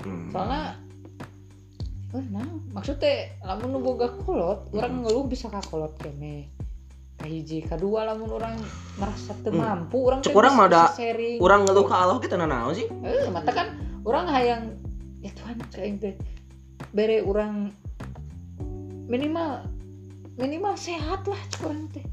[0.01, 0.31] Hmm.
[0.31, 0.79] soalnya
[2.13, 3.11] eh nah maksudnya
[3.43, 6.47] lamun nu boga kolot orang ngeluh bisa ka kolot kene.
[7.17, 8.55] Kahiji kedua lamun orang
[8.95, 9.65] merasa teu Hmm.
[9.65, 11.39] mampu orang Cek teh urang bisa- mah da- bisa sharing.
[11.41, 12.87] Orang ngeluh ke Allah kita nanaon sih.
[12.87, 13.69] Eh mata kan
[14.03, 14.63] orang hayang
[15.19, 16.15] ya Tuhan kayak teh
[16.93, 17.75] bere orang
[19.07, 19.67] minimal
[20.37, 22.07] minimal sehat lah cek orang teh.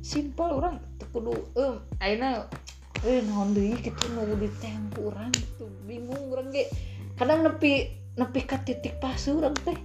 [0.00, 0.80] Simpel orang
[1.12, 2.48] kudu eh ayeuna
[3.06, 5.66] eh naon deui kitu nu di tempo urang gitu.
[5.86, 6.68] Bingung urang ge.
[7.18, 9.78] Kadang nepi nepi ka titik pas urang teh.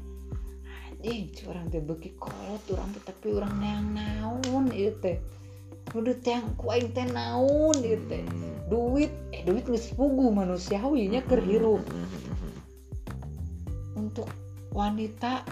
[0.89, 5.21] Anjing cik urang teh beuki kolot urang teh tapi urang neang naon ieu teh.
[5.93, 8.23] Udah teh ku aing teh naon ieu teh.
[8.71, 11.83] Duit eh duit geus pugu manusiawi nya keur hirup.
[11.85, 12.23] Hmm.
[14.13, 14.29] untuk
[14.73, 15.45] wanita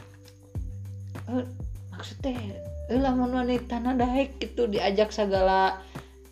[1.29, 1.45] eh,
[1.93, 2.35] maksudnya
[2.99, 5.79] lamun wanita na daek gitu diajak segala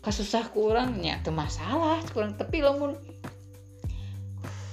[0.00, 2.96] kasusah ku urang nya teu masalah kurang tapi lamun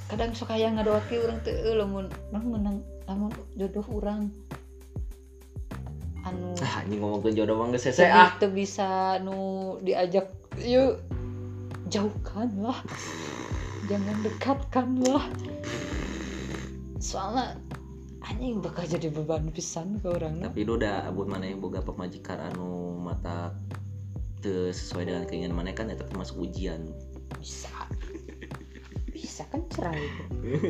[0.08, 4.32] kadang suka yang ngadoaki urang teh eh lamun menang lamun jodoh urang.
[6.24, 8.32] Anu ah anjing ngomongkeun jodoh mah geus hese ah.
[8.40, 11.04] teu bisa nu diajak yuk
[11.88, 12.80] jauhkanlah
[13.88, 15.24] jangan dekatkanlah
[17.00, 17.56] soalnya
[18.28, 22.52] anjing bakal jadi beban pisan ke orang tapi lu udah abut mana yang boga pemajikan
[22.52, 23.56] anu mata
[24.42, 26.94] teu sesuai dengan keinginan mana kan eta termasuk ujian.
[27.42, 27.74] Bisa.
[29.10, 30.06] Bisa kan cerai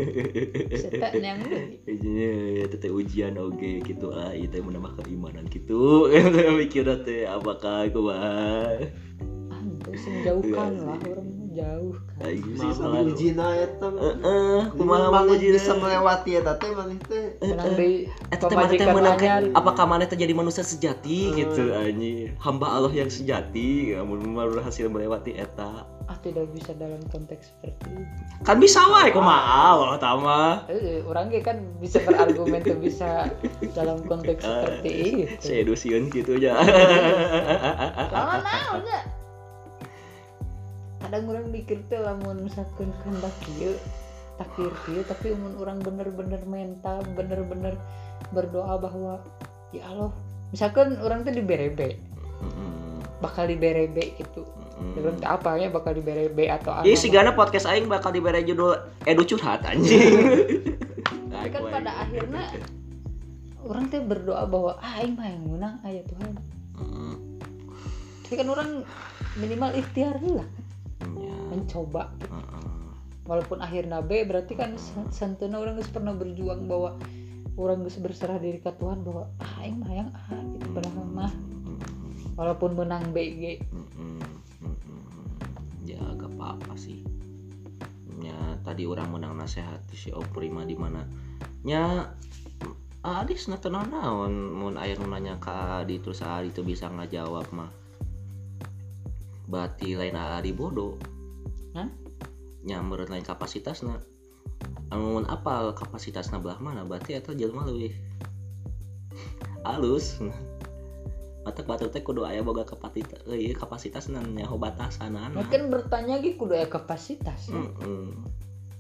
[1.04, 1.84] tak yang deui.
[1.84, 2.32] Izinnya
[2.64, 4.16] itu teh ujian oge gitu.
[4.16, 6.08] Ah itu menambah keimanan gitu.
[6.60, 8.20] Mikir teh apakah aku mah
[9.52, 11.28] ah terus menjauhkanlah orang.
[11.28, 12.24] mah jauh kan?
[12.24, 17.00] Aing sih Mah salah uji na eta heeh kumaha menguji bisa melewati eta teh maneh
[17.04, 17.26] teh.
[17.42, 17.90] menang di
[18.30, 19.42] Eta teh mana teh pemajikan menang anyar.
[19.42, 22.38] ke- apakah mana teh jadi manusia sejati gitu anjing.
[22.38, 23.68] Hamba Allah yang sejati
[24.00, 25.84] mun mun berhasil melewati eta.
[26.08, 28.00] Ah tidak bisa dalam konteks seperti itu
[28.40, 33.28] kan bisa wae kumaha Allah tama eh, orang ge kan bisa berargumen tuh bisa
[33.76, 34.92] dalam konteks seperti
[35.28, 36.40] itu sedusieun gitu.
[36.40, 36.64] aja.
[38.08, 39.00] Naon ya.
[41.08, 43.80] Kadang orang mikir teh lamun misalkan kehendak kieu
[44.36, 47.80] takdir kieu tapi umun orang bener-bener mental bener-bener
[48.36, 49.24] berdoa bahwa
[49.72, 50.12] ya Allah.
[50.52, 51.96] Misalkan orang tuh diberebe.
[52.44, 53.00] Mm-mm.
[53.24, 54.44] bakal diberebe gitu.
[54.44, 54.94] Mm-mm.
[55.00, 56.84] belum tahu apa ya bakal diberebe atau apa?
[56.84, 58.76] Jadi si Gana podcast aing bakal diberi judul
[59.08, 60.12] Edu curhat anjing.
[61.32, 62.52] tapi kan pada akhirnya
[63.64, 66.36] orang tuh berdoa bahwa ah aing mah yang menang ayah Tuhan.
[68.28, 68.70] Tapi kan orang
[69.40, 70.67] minimal ikhtiar lah
[71.04, 72.94] ya, mencoba mm-mm.
[73.30, 76.98] walaupun akhirnya B berarti kan sen- santuna orang geus pernah berjuang bahwa
[77.58, 81.34] orang geus berserah diri ke Tuhan bahwa ah aing mah yang A gitu padahal mah
[82.38, 83.66] walaupun menang BG.
[83.74, 84.22] Mm-mm.
[85.84, 87.02] Ya gak apa-apa sih.
[88.22, 91.04] Ya tadi orang menang nasihat si Oprima di mana.
[91.66, 92.14] Nya
[93.02, 97.50] Adis na tenang naon mun aya nu nanya ka Adi terus Adi itu bisa ngajawab
[97.52, 97.72] mah.
[99.48, 101.00] Berarti lain Adi bodoh.
[101.74, 101.88] Hah?
[102.68, 104.04] Nya meureun lain kapasitasna.
[104.92, 107.96] Anu mun apal kapasitasna belah mana berarti eta jelema leuwih
[109.64, 110.20] alus.
[111.48, 115.32] Batak batuk teh kudu aya boga kapasitas euy kapasitasna nyaho batasanana.
[115.32, 117.72] Nah, kan bertanya gitu kudu aya kapasitas Hmm.
[117.80, 118.28] Mm-mm.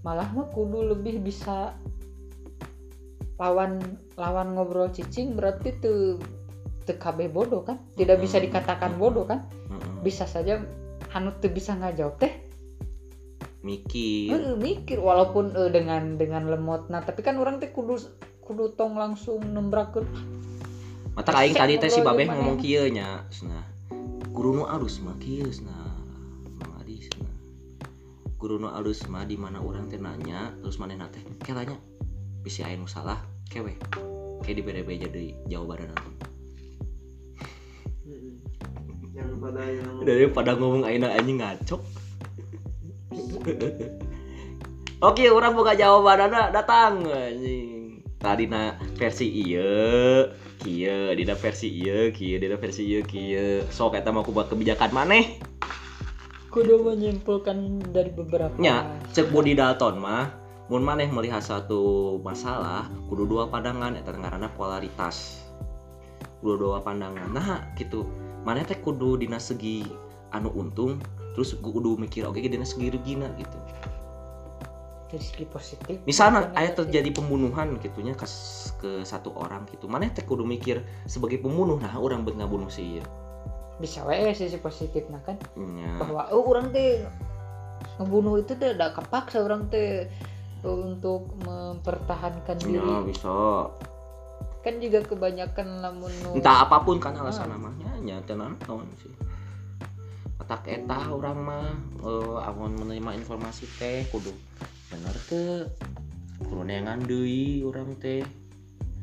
[0.05, 1.75] malah mah kudu lebih bisa
[3.37, 3.81] lawan
[4.15, 6.15] lawan ngobrol cicing berarti tuh
[6.87, 9.76] TKB bodoh kan tidak bisa dikatakan bodoh kan Mm-mm.
[10.07, 10.63] Bisa saja
[11.11, 12.31] anu tuh bisa ngajawab teh?
[13.59, 14.31] Mikir.
[14.31, 15.03] Heeh, mikir.
[15.03, 17.99] Walaupun eh, dengan dengan lemot nah tapi kan orang teh kudu
[18.39, 20.07] kudu tong langsung nembrakeun.
[21.11, 23.65] Mata aing tadi teh si babeh ngomong kieu nya cenah
[24.37, 25.97] guru nu alus mah kieu cenah
[26.61, 27.33] Mang Adi cenah
[28.37, 31.73] guru nu alus mah di mana urang teh nanya terus manehna teh kelanya
[32.45, 33.17] bisi aya nu salah
[33.49, 33.73] kewe
[34.45, 36.36] kayak di beda-beda deui jawabanna nanti
[39.47, 41.81] yang pada yang daripada ngomong aina anjing ngacok.
[44.97, 48.01] Oke orang buka jawaban ada datang anjing.
[48.17, 50.25] Tadi na versi iya
[50.57, 54.89] kia dina versi iya kia dina versi iya kia sok eta mau aku buat kebijakan
[54.89, 55.37] maneh.
[56.49, 60.33] Kudu menyimpulkan dari beberapa nya cek body Dalton mah
[60.67, 65.45] mun maneh melihat satu masalah kudu dua pandangan eta ngaranna polaritas.
[66.41, 67.29] Kudu dua pandangan.
[67.29, 68.09] Nah gitu
[68.47, 69.83] maneh teh kudu dina segi
[70.31, 71.03] anu untung
[71.35, 73.59] terus kudu mikir oke dina segi rugina gitu.
[75.11, 75.99] Dari segi positif.
[76.07, 76.87] Misalnya negatif.
[76.87, 78.23] terjadi pembunuhan gitunya ke,
[78.79, 79.91] ke satu orang gitu.
[79.91, 83.05] Mana teh kudu mikir sebagai pembunuh nah orang buat ngabunuh si ieu.
[83.83, 85.35] Bisa wae sisi positif nah kan.
[85.59, 85.99] Nya.
[85.99, 87.03] Bahwa oh orang teh
[87.99, 90.07] ngebunuh itu teh udah kepaksa orang teh
[90.63, 93.11] eh, untuk mempertahankan diri.
[93.11, 93.67] bisa.
[94.63, 99.11] Kan juga kebanyakan lamun entah apa pun kan alasan namanya nya teh naon sih?
[100.39, 101.67] Otak eta orang mah
[102.07, 104.31] eh amun menerima informasi teh kudu
[104.87, 105.67] bener teh.
[106.47, 108.23] Kudu neangan deui orang teh.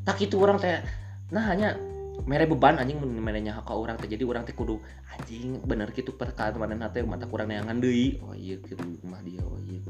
[0.01, 0.81] Tak itu orang teh
[1.29, 1.77] nah hanya
[2.25, 4.09] mere beban anjing mun merenya hak orang teh.
[4.09, 4.81] Jadi orang teh kudu
[5.15, 9.39] anjing bener gitu perkaan mana teh mata kurang neangan deui oh iya gitu mah dia
[9.41, 9.87] oh iya gitu.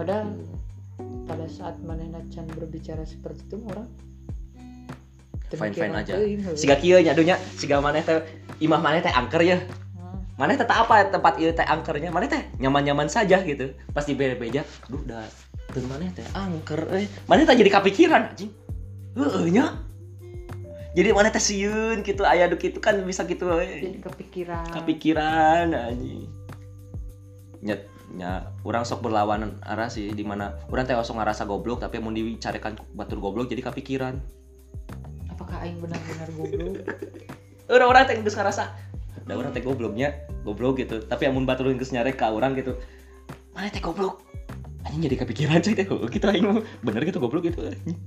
[1.25, 3.89] pada saat manehna can berbicara seperti itu orang
[5.53, 6.13] Fine-fine demikian aja.
[6.57, 8.17] siga kieu nya dunya siga maneh teh
[8.57, 9.61] imah maneh teh angker ya.
[9.93, 10.25] Hmm.
[10.41, 13.69] maneh teh tak apa tempat ieu teh angkernya maneh teh nyaman-nyaman saja gitu.
[13.93, 15.25] Pas di beja aduh dah.
[15.69, 18.49] Teu maneh teh angker eh maneh teh jadi kepikiran anjing.
[19.13, 19.77] Heeh nya.
[20.97, 24.01] Jadi maneh teh sieun gitu aya duk itu kan bisa gitu jadi eh.
[24.01, 24.65] kepikiran.
[24.73, 26.25] Kepikiran anjing.
[27.61, 27.85] Nyet
[28.15, 32.09] nya orang sok berlawanan arah sih di mana orang teh sok ngerasa goblok tapi mau
[32.09, 34.23] dicarekan batur goblok jadi kepikiran
[35.35, 36.79] apakah aing benar-benar goblok?
[37.75, 38.71] Orang orang teh geus ngerasa
[39.25, 40.13] da orang teh gobloknya
[40.45, 41.01] goblok gitu.
[41.01, 42.79] Tapi amun batur geus nyarek ka orang gitu
[43.51, 44.23] mana teh goblok?
[44.87, 47.99] Anjing jadi kepikiran cuy teh oh, gitu aing mah bener gitu goblok gitu anjing.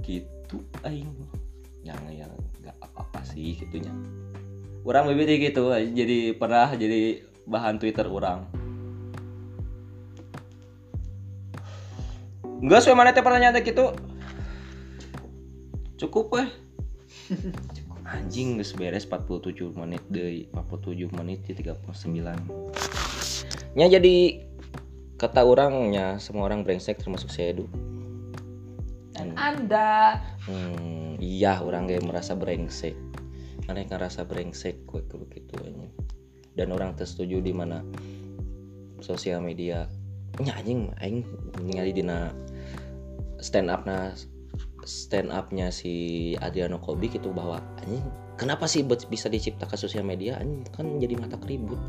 [0.00, 1.30] Gitu aing mah.
[1.80, 3.88] yang yang nggak apa-apa sih gitunya
[4.84, 8.44] orang lebih gitu jadi pernah jadi bahan twitter orang
[12.60, 13.96] Enggak, sesuai mana teh pertanyaan teh gitu
[16.00, 16.48] cukup weh.
[18.10, 20.48] Anjing geus beres 47 menit deui.
[20.56, 22.90] 47 menit di 39
[23.78, 24.42] nya jadi
[25.14, 27.70] kata orangnya semua orang brengsek termasuk saya Edu.
[29.14, 30.18] Dan anda.
[30.42, 32.98] Hmm, iya orang kayak merasa brengsek.
[33.70, 35.86] Aneh ngerasa brengsek gue kalau gitu aja
[36.58, 37.86] dan orang tersetuju di mana
[38.98, 39.86] sosial media.
[40.42, 41.22] Nya anjing aing
[41.62, 42.34] ningali dina
[43.38, 44.18] stand up na
[44.84, 48.04] stand upnya si Adriano Kobik itu bahwa anjing
[48.40, 51.80] kenapa sih bisa diciptakan sosial media anjing kan jadi mata keribut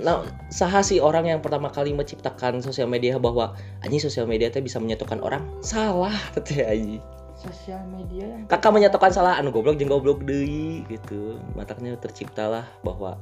[0.00, 3.52] Nah, saha sih orang yang pertama kali menciptakan sosial media bahwa
[3.84, 5.44] anjing sosial media teh bisa menyatukan orang?
[5.60, 7.02] Salah teh anjing.
[7.40, 11.40] sosial media yang Kakak menyatukan salah anu goblok jeung goblok deui gitu.
[11.56, 13.16] Matanya terciptalah bahwa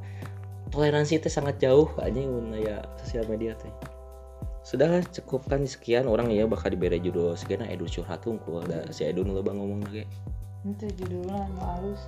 [0.74, 3.70] toleransi teh sangat jauh anjing aya sosial media teh.
[4.68, 9.24] Sudahlah cukupkan sekian orang ya bakal diberi judul sekian Edu curhat unggul da si Edu
[9.24, 10.04] nu loba ngomong lagi.
[10.68, 12.02] itu judulnya anu halus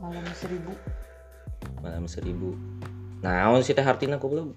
[0.00, 0.72] malam seribu
[1.84, 2.56] Malam seribu.
[3.20, 4.56] Naon sih teh hartina goblok?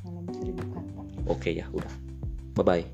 [0.00, 1.92] malam seribu kata Oke ya udah.
[2.56, 2.84] Bye bye.